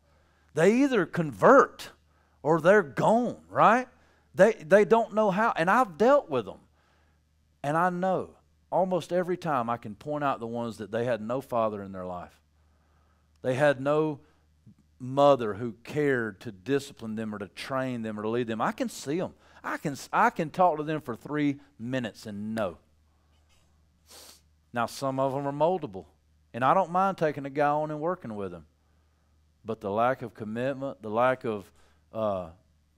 [0.53, 1.89] They either convert
[2.43, 3.88] or they're gone, right?
[4.34, 5.53] They, they don't know how.
[5.56, 6.60] And I've dealt with them.
[7.64, 8.32] And I know
[8.72, 11.91] almost every time I can point out the ones that they had no father in
[11.91, 12.41] their life.
[13.41, 14.20] They had no
[14.99, 18.62] mother who cared to discipline them or to train them or to lead them.
[18.62, 19.34] I can see them.
[19.64, 22.78] I can, I can talk to them for three minutes and know
[24.76, 26.03] now, some of them are moldable,
[26.53, 28.65] and I don't mind taking a guy on and working with him.
[29.63, 31.71] But the lack of commitment, the lack of
[32.13, 32.49] uh,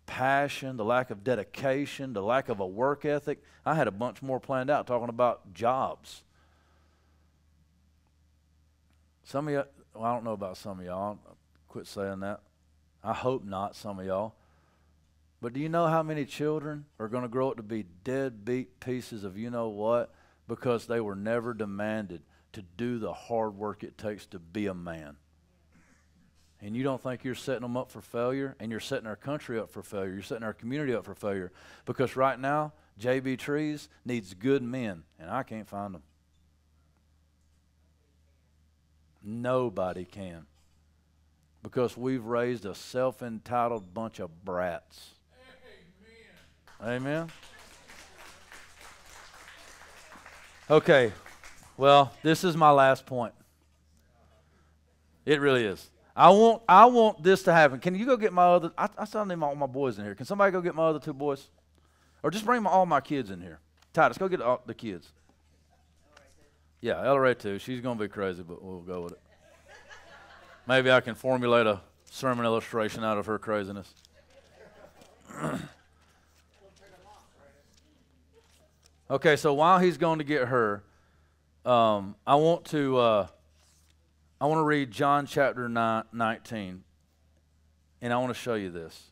[0.08, 4.24] passion, the lack of dedication, the lack of a work ethic, I had a bunch
[4.24, 6.24] more planned out talking about jobs.
[9.24, 11.20] Some of y'all, well, I don't know about some of y'all.
[11.28, 12.40] I'll quit saying that.
[13.04, 14.34] I hope not, some of y'all.
[15.44, 18.80] But do you know how many children are going to grow up to be deadbeat
[18.80, 20.12] pieces of you know what
[20.48, 22.22] because they were never demanded
[22.54, 25.18] to do the hard work it takes to be a man.
[26.60, 29.60] And you don't think you're setting them up for failure, and you're setting our country
[29.60, 30.14] up for failure.
[30.14, 31.52] You're setting our community up for failure.
[31.86, 36.02] Because right now, JB Trees needs good men, and I can't find them.
[39.24, 40.48] Nobody can.
[41.62, 45.12] Because we've raised a self entitled bunch of brats.
[46.82, 46.96] Amen.
[47.04, 47.28] Amen.
[50.70, 51.14] Okay,
[51.78, 53.34] well, this is my last point.
[55.26, 55.90] It really is.
[56.14, 57.80] I want, I want this to happen.
[57.80, 58.72] Can you go get my other?
[58.78, 60.16] I, I still need all my boys in here.
[60.16, 61.48] Can somebody go get my other two boys,
[62.22, 63.60] or just bring my, all my kids in here?
[63.94, 65.08] Titus, go get all, the kids.
[66.82, 67.60] Yeah, El too.
[67.60, 69.22] She's gonna be crazy, but we'll go with it.
[70.68, 71.80] Maybe I can formulate a
[72.12, 73.94] sermon illustration out of her craziness.
[79.10, 80.84] okay, so while he's going to get her,
[81.66, 82.98] um, I want to.
[82.98, 83.28] Uh,
[84.40, 86.84] I want to read John chapter 19,
[88.02, 89.10] and I want to show you this.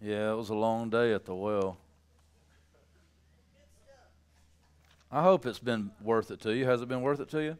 [0.00, 1.76] Yeah, it was a long day at the well.
[5.10, 6.66] I hope it's been worth it to you.
[6.66, 7.58] Has it been worth it to you?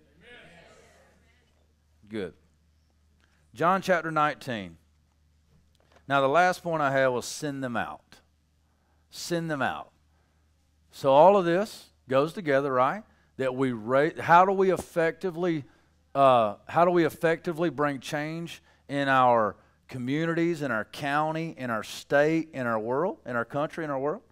[2.08, 2.34] Good.
[3.54, 4.76] John chapter 19.
[6.08, 8.11] Now, the last point I had was send them out.
[9.12, 9.92] Send them out.
[10.90, 13.04] So, all of this goes together, right?
[13.36, 14.20] that we rate.
[14.20, 15.64] How do we effectively,
[16.14, 19.56] uh, how do we effectively bring change in our
[19.88, 23.98] communities, in our county, in our state, in our world, in our country, in our
[23.98, 24.22] world?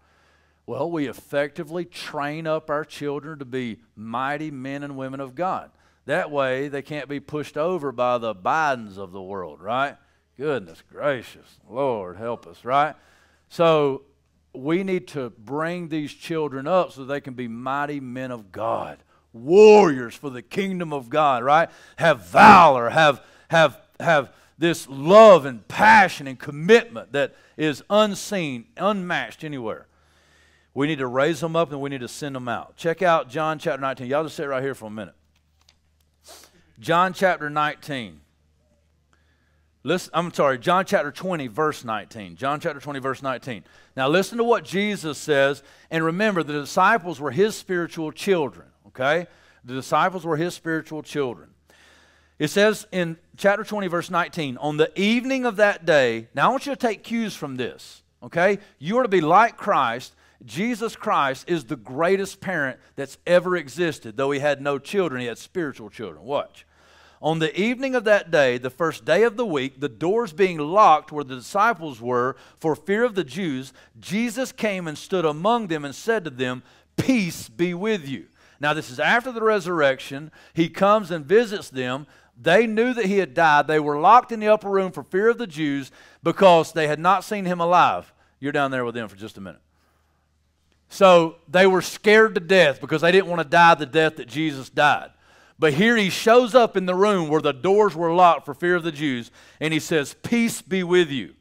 [0.66, 5.70] Well, we effectively train up our children to be mighty men and women of God.
[6.06, 9.96] That way, they can't be pushed over by the Bidens of the world, right?
[10.36, 11.58] Goodness gracious.
[11.68, 12.94] Lord, help us, right?
[13.48, 14.02] So,
[14.52, 18.98] we need to bring these children up so they can be mighty men of God,
[19.32, 21.68] warriors for the kingdom of God, right?
[21.96, 29.44] Have valor, have, have, have this love and passion and commitment that is unseen, unmatched
[29.44, 29.86] anywhere.
[30.74, 32.76] We need to raise them up and we need to send them out.
[32.76, 34.06] Check out John chapter 19.
[34.06, 35.14] Y'all just sit right here for a minute.
[36.78, 38.20] John chapter 19.
[39.82, 42.36] Listen, I'm sorry, John chapter 20, verse 19.
[42.36, 43.64] John chapter 20, verse 19.
[44.00, 49.26] Now listen to what Jesus says, and remember the disciples were his spiritual children, okay?
[49.62, 51.50] The disciples were his spiritual children.
[52.38, 56.50] It says in chapter 20, verse 19, on the evening of that day, now I
[56.50, 58.60] want you to take cues from this, okay?
[58.78, 60.14] You are to be like Christ.
[60.46, 64.16] Jesus Christ is the greatest parent that's ever existed.
[64.16, 66.24] Though he had no children, he had spiritual children.
[66.24, 66.64] Watch.
[67.22, 70.58] On the evening of that day, the first day of the week, the doors being
[70.58, 75.66] locked where the disciples were for fear of the Jews, Jesus came and stood among
[75.66, 76.62] them and said to them,
[76.96, 78.26] Peace be with you.
[78.58, 80.30] Now, this is after the resurrection.
[80.54, 82.06] He comes and visits them.
[82.40, 83.66] They knew that he had died.
[83.66, 85.90] They were locked in the upper room for fear of the Jews
[86.22, 88.12] because they had not seen him alive.
[88.38, 89.60] You're down there with them for just a minute.
[90.88, 94.28] So they were scared to death because they didn't want to die the death that
[94.28, 95.10] Jesus died.
[95.60, 98.76] But here he shows up in the room where the doors were locked for fear
[98.76, 99.30] of the Jews,
[99.60, 101.34] and he says, Peace be with you.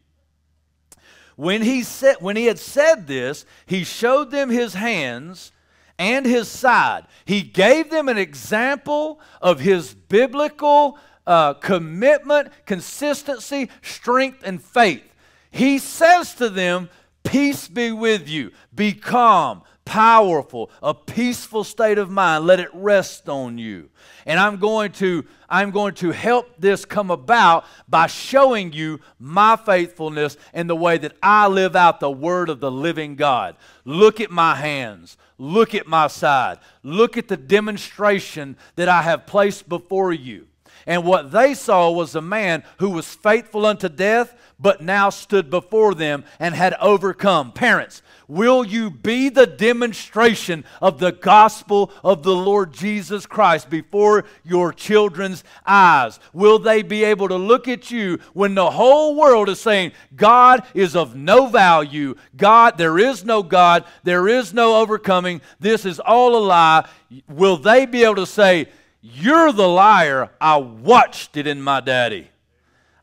[1.38, 5.54] When he, said, when he had said this, he showed them his hands
[5.98, 7.06] and his side.
[7.24, 15.04] He gave them an example of his biblical uh, commitment, consistency, strength, and faith.
[15.50, 16.90] He says to them,
[17.24, 18.52] Peace be with you.
[18.76, 22.46] Be calm powerful, a peaceful state of mind.
[22.46, 23.90] Let it rest on you.
[24.28, 29.56] And I'm going to I'm going to help this come about by showing you my
[29.56, 33.56] faithfulness and the way that I live out the word of the living God.
[33.84, 35.18] Look at my hands.
[35.40, 36.60] Look at my side.
[36.84, 40.46] Look at the demonstration that I have placed before you.
[40.86, 45.50] And what they saw was a man who was faithful unto death, but now stood
[45.50, 47.52] before them and had overcome.
[47.52, 54.24] Parents, Will you be the demonstration of the gospel of the Lord Jesus Christ before
[54.44, 56.20] your children's eyes?
[56.32, 60.64] Will they be able to look at you when the whole world is saying, God
[60.76, 62.14] is of no value?
[62.38, 66.88] God, there is no God, there is no overcoming, this is all a lie.
[67.28, 68.68] Will they be able to say,
[69.02, 70.30] You're the liar?
[70.40, 72.30] I watched it in my daddy.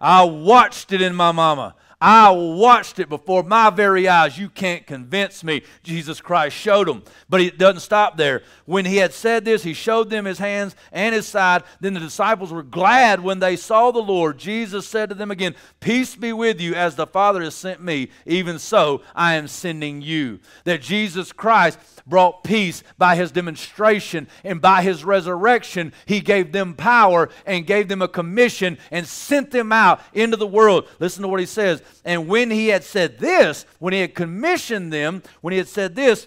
[0.00, 1.74] I watched it in my mama.
[1.98, 4.36] I watched it before my very eyes.
[4.36, 5.62] You can't convince me.
[5.82, 7.02] Jesus Christ showed them.
[7.28, 8.42] But he doesn't stop there.
[8.66, 11.62] When he had said this, he showed them his hands and his side.
[11.80, 14.36] Then the disciples were glad when they saw the Lord.
[14.36, 18.10] Jesus said to them again, Peace be with you, as the Father has sent me,
[18.26, 20.40] even so I am sending you.
[20.64, 25.92] That Jesus Christ brought peace by his demonstration and by his resurrection.
[26.04, 30.46] He gave them power and gave them a commission and sent them out into the
[30.46, 30.88] world.
[31.00, 31.82] Listen to what he says.
[32.04, 35.94] And when he had said this, when he had commissioned them, when he had said
[35.94, 36.26] this,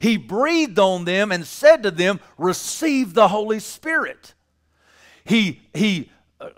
[0.00, 4.34] he breathed on them and said to them, Receive the Holy Spirit.
[5.24, 6.10] He, he
[6.40, 6.48] uh,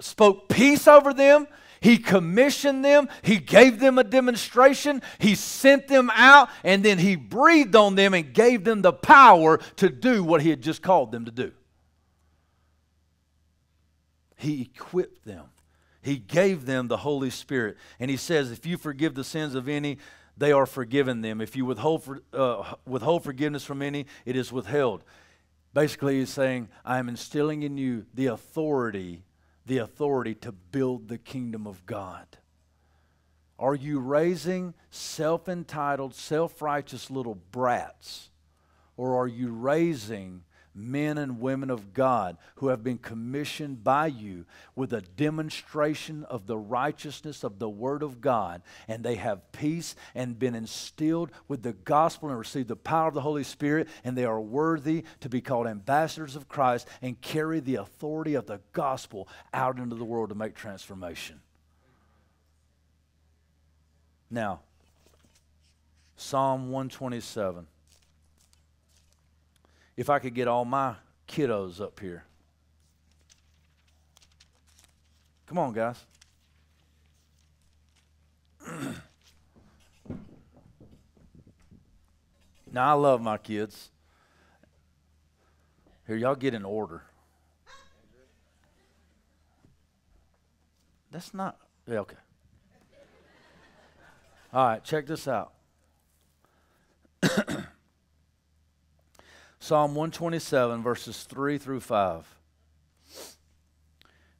[0.00, 1.46] spoke peace over them.
[1.84, 7.14] He commissioned them, He gave them a demonstration, He sent them out, and then He
[7.14, 11.12] breathed on them and gave them the power to do what He had just called
[11.12, 11.52] them to do.
[14.36, 15.44] He equipped them.
[16.04, 17.78] He gave them the Holy Spirit.
[17.98, 19.96] And He says, if you forgive the sins of any,
[20.36, 21.40] they are forgiven them.
[21.40, 25.02] If you withhold, for, uh, withhold forgiveness from any, it is withheld.
[25.72, 29.24] Basically, He's saying, I am instilling in you the authority,
[29.64, 32.26] the authority to build the kingdom of God.
[33.58, 38.28] Are you raising self entitled, self righteous little brats?
[38.98, 40.42] Or are you raising
[40.74, 44.44] men and women of God who have been commissioned by you
[44.74, 49.94] with a demonstration of the righteousness of the Word of God, and they have peace
[50.14, 54.16] and been instilled with the gospel and received the power of the Holy Spirit, and
[54.16, 58.60] they are worthy to be called ambassadors of Christ and carry the authority of the
[58.72, 61.40] gospel out into the world to make transformation.
[64.30, 64.60] Now,
[66.16, 67.66] Psalm 127
[69.96, 70.96] if I could get all my
[71.28, 72.24] kiddos up here.
[75.46, 76.04] Come on, guys.
[82.72, 83.90] now, I love my kids.
[86.06, 87.02] Here, y'all get in order.
[91.10, 91.58] That's not.
[91.86, 92.16] Yeah, okay.
[94.52, 95.52] All right, check this out.
[99.66, 102.36] Psalm 127, verses 3 through 5.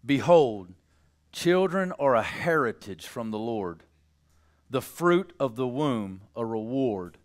[0.05, 0.75] Behold,
[1.33, 3.85] children are a heritage from the Lord,
[4.69, 7.17] the fruit of the womb a reward.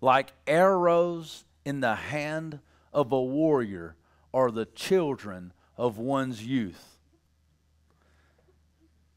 [0.00, 2.60] Like arrows in the hand
[2.92, 3.96] of a warrior
[4.32, 7.00] are the children of one's youth.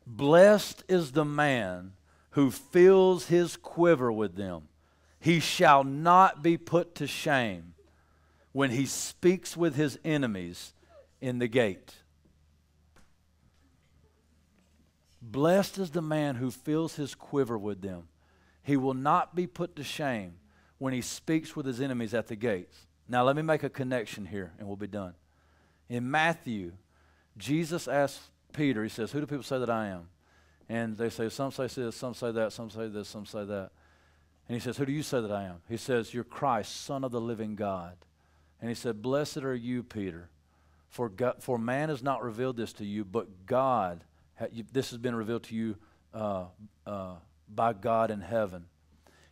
[0.07, 1.91] Blessed is the man
[2.31, 4.69] who fills his quiver with them.
[5.19, 7.74] He shall not be put to shame
[8.55, 10.73] when he speaks with his enemies
[11.19, 11.93] in the gate.
[15.21, 18.07] Blessed is the man who fills his quiver with them.
[18.63, 20.35] He will not be put to shame
[20.77, 22.87] when he speaks with his enemies at the gates.
[23.09, 25.15] Now, let me make a connection here and we'll be done.
[25.89, 26.71] In Matthew,
[27.37, 30.07] Jesus asks Peter, he says, Who do people say that I am?
[30.69, 33.71] And they say, Some say this, some say that, some say this, some say that.
[34.47, 35.57] And he says, Who do you say that I am?
[35.67, 37.97] He says, You're Christ, Son of the living God.
[38.65, 40.27] And he said, Blessed are you, Peter,
[40.89, 44.03] for, God, for man has not revealed this to you, but God,
[44.73, 45.75] this has been revealed to you
[46.15, 46.45] uh,
[46.87, 47.13] uh,
[47.47, 48.65] by God in heaven.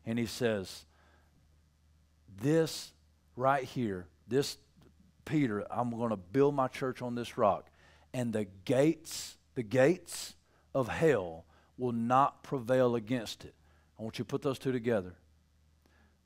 [0.05, 0.85] And he says,
[2.39, 2.93] This
[3.35, 4.59] right here, this
[5.25, 7.71] Peter, I'm going to build my church on this rock,
[8.13, 10.35] and the gates, the gates
[10.75, 11.45] of hell
[11.75, 13.55] will not prevail against it.
[13.97, 15.15] I want you to put those two together.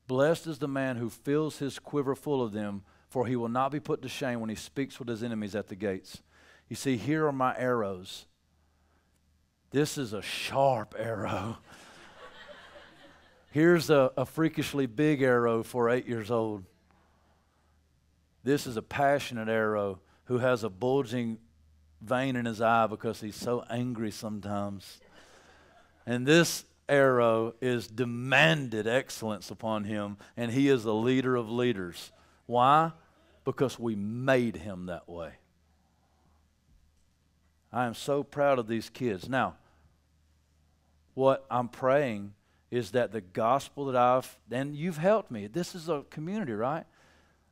[0.06, 3.72] Blessed is the man who fills his quiver full of them, for he will not
[3.72, 6.22] be put to shame when he speaks with his enemies at the gates.
[6.68, 8.26] You see, here are my arrows.
[9.70, 11.58] This is a sharp arrow.
[13.50, 16.64] Here's a, a freakishly big arrow for eight years old.
[18.44, 21.38] This is a passionate arrow who has a bulging
[22.00, 25.00] vein in his eye because he's so angry sometimes.
[26.06, 32.12] And this arrow is demanded excellence upon him, and he is the leader of leaders.
[32.48, 32.92] Why?
[33.44, 35.32] Because we made him that way.
[37.70, 39.28] I am so proud of these kids.
[39.28, 39.56] Now,
[41.12, 42.32] what I'm praying
[42.70, 45.46] is that the gospel that I've, and you've helped me.
[45.46, 46.86] This is a community, right?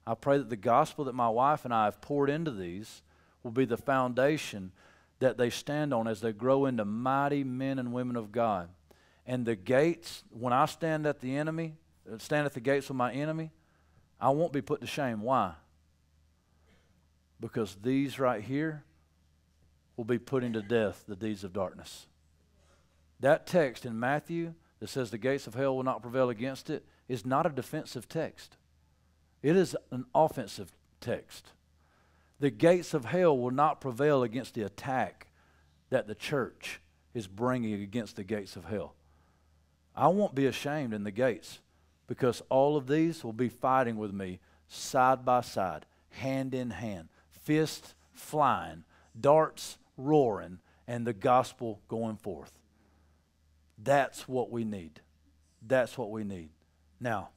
[0.06, 3.02] I pray that the gospel that my wife and I have poured into these
[3.42, 4.72] will be the foundation
[5.18, 8.70] that they stand on as they grow into mighty men and women of God.
[9.26, 11.74] And the gates, when I stand at the enemy,
[12.10, 13.50] uh, stand at the gates of my enemy,
[14.20, 15.20] I won't be put to shame.
[15.22, 15.54] Why?
[17.40, 18.84] Because these right here
[19.96, 22.06] will be putting to death the deeds of darkness.
[23.20, 26.84] That text in Matthew that says the gates of hell will not prevail against it
[27.08, 28.56] is not a defensive text.
[29.42, 31.52] It is an offensive text.
[32.40, 35.28] The gates of hell will not prevail against the attack
[35.88, 36.80] that the church
[37.14, 38.94] is bringing against the gates of hell.
[39.94, 41.60] I won't be ashamed in the gates
[42.06, 47.08] because all of these will be fighting with me side by side, hand in hand,
[47.30, 48.84] fists flying,
[49.18, 52.52] darts roaring, and the gospel going forth.
[53.78, 55.00] That's what we need.
[55.66, 56.50] That's what we need.
[57.00, 57.30] Now,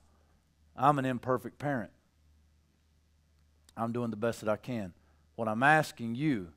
[0.75, 1.91] I'm an imperfect parent.
[3.75, 4.93] I'm doing the best that I can.
[5.35, 6.49] What I'm asking you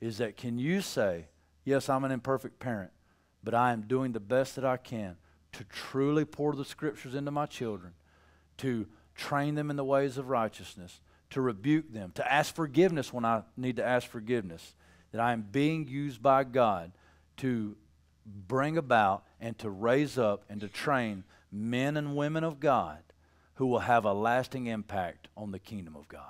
[0.00, 1.26] is that can you say,
[1.64, 2.92] Yes, I'm an imperfect parent,
[3.44, 5.16] but I am doing the best that I can
[5.52, 7.92] to truly pour the scriptures into my children,
[8.58, 11.00] to train them in the ways of righteousness,
[11.30, 14.74] to rebuke them, to ask forgiveness when I need to ask forgiveness,
[15.12, 16.92] that I am being used by God
[17.38, 17.76] to
[18.26, 22.98] bring about and to raise up and to train men and women of God
[23.54, 26.22] who will have a lasting impact on the kingdom of God.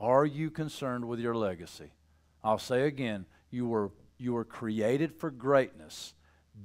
[0.00, 1.92] Are you concerned with your legacy?
[2.42, 6.14] I'll say again, you were, you were created for greatness.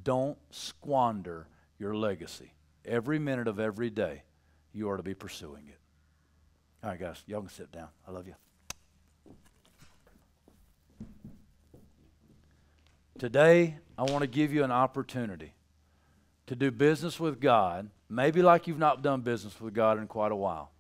[0.03, 1.47] Don't squander
[1.79, 2.53] your legacy.
[2.85, 4.23] Every minute of every day,
[4.73, 5.77] you are to be pursuing it.
[6.83, 7.89] All right, guys, y'all can sit down.
[8.07, 8.35] I love you.
[13.19, 15.53] Today, I want to give you an opportunity
[16.47, 20.31] to do business with God, maybe like you've not done business with God in quite
[20.31, 20.71] a while.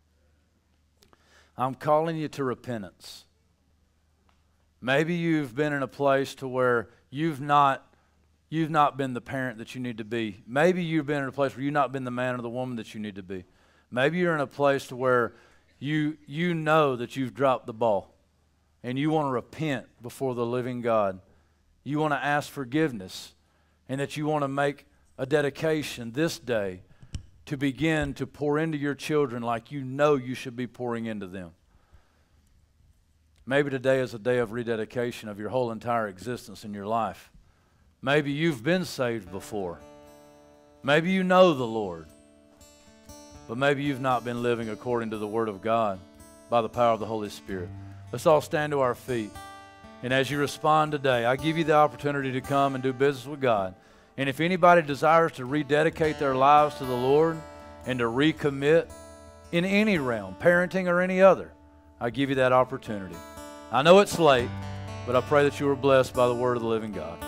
[1.55, 3.25] I'm calling you to repentance.
[4.81, 7.90] Maybe you've been in a place to where you've not
[8.51, 10.43] you've not been the parent that you need to be.
[10.45, 12.75] Maybe you've been in a place where you've not been the man or the woman
[12.75, 13.45] that you need to be.
[13.89, 15.33] Maybe you're in a place to where
[15.79, 18.13] you you know that you've dropped the ball
[18.83, 21.19] and you want to repent before the living God
[21.83, 23.33] you want to ask forgiveness
[23.89, 24.85] and that you want to make
[25.17, 26.81] a dedication this day
[27.45, 31.27] to begin to pour into your children like you know you should be pouring into
[31.27, 31.51] them.
[33.45, 37.30] Maybe today is a day of rededication of your whole entire existence in your life.
[38.03, 39.77] Maybe you've been saved before.
[40.81, 42.07] Maybe you know the Lord.
[43.47, 45.99] But maybe you've not been living according to the Word of God
[46.49, 47.69] by the power of the Holy Spirit.
[48.11, 49.29] Let's all stand to our feet.
[50.01, 53.27] And as you respond today, I give you the opportunity to come and do business
[53.27, 53.75] with God.
[54.17, 57.37] And if anybody desires to rededicate their lives to the Lord
[57.85, 58.91] and to recommit
[59.51, 61.51] in any realm, parenting or any other,
[61.99, 63.15] I give you that opportunity.
[63.71, 64.49] I know it's late,
[65.05, 67.23] but I pray that you are blessed by the word of the living God.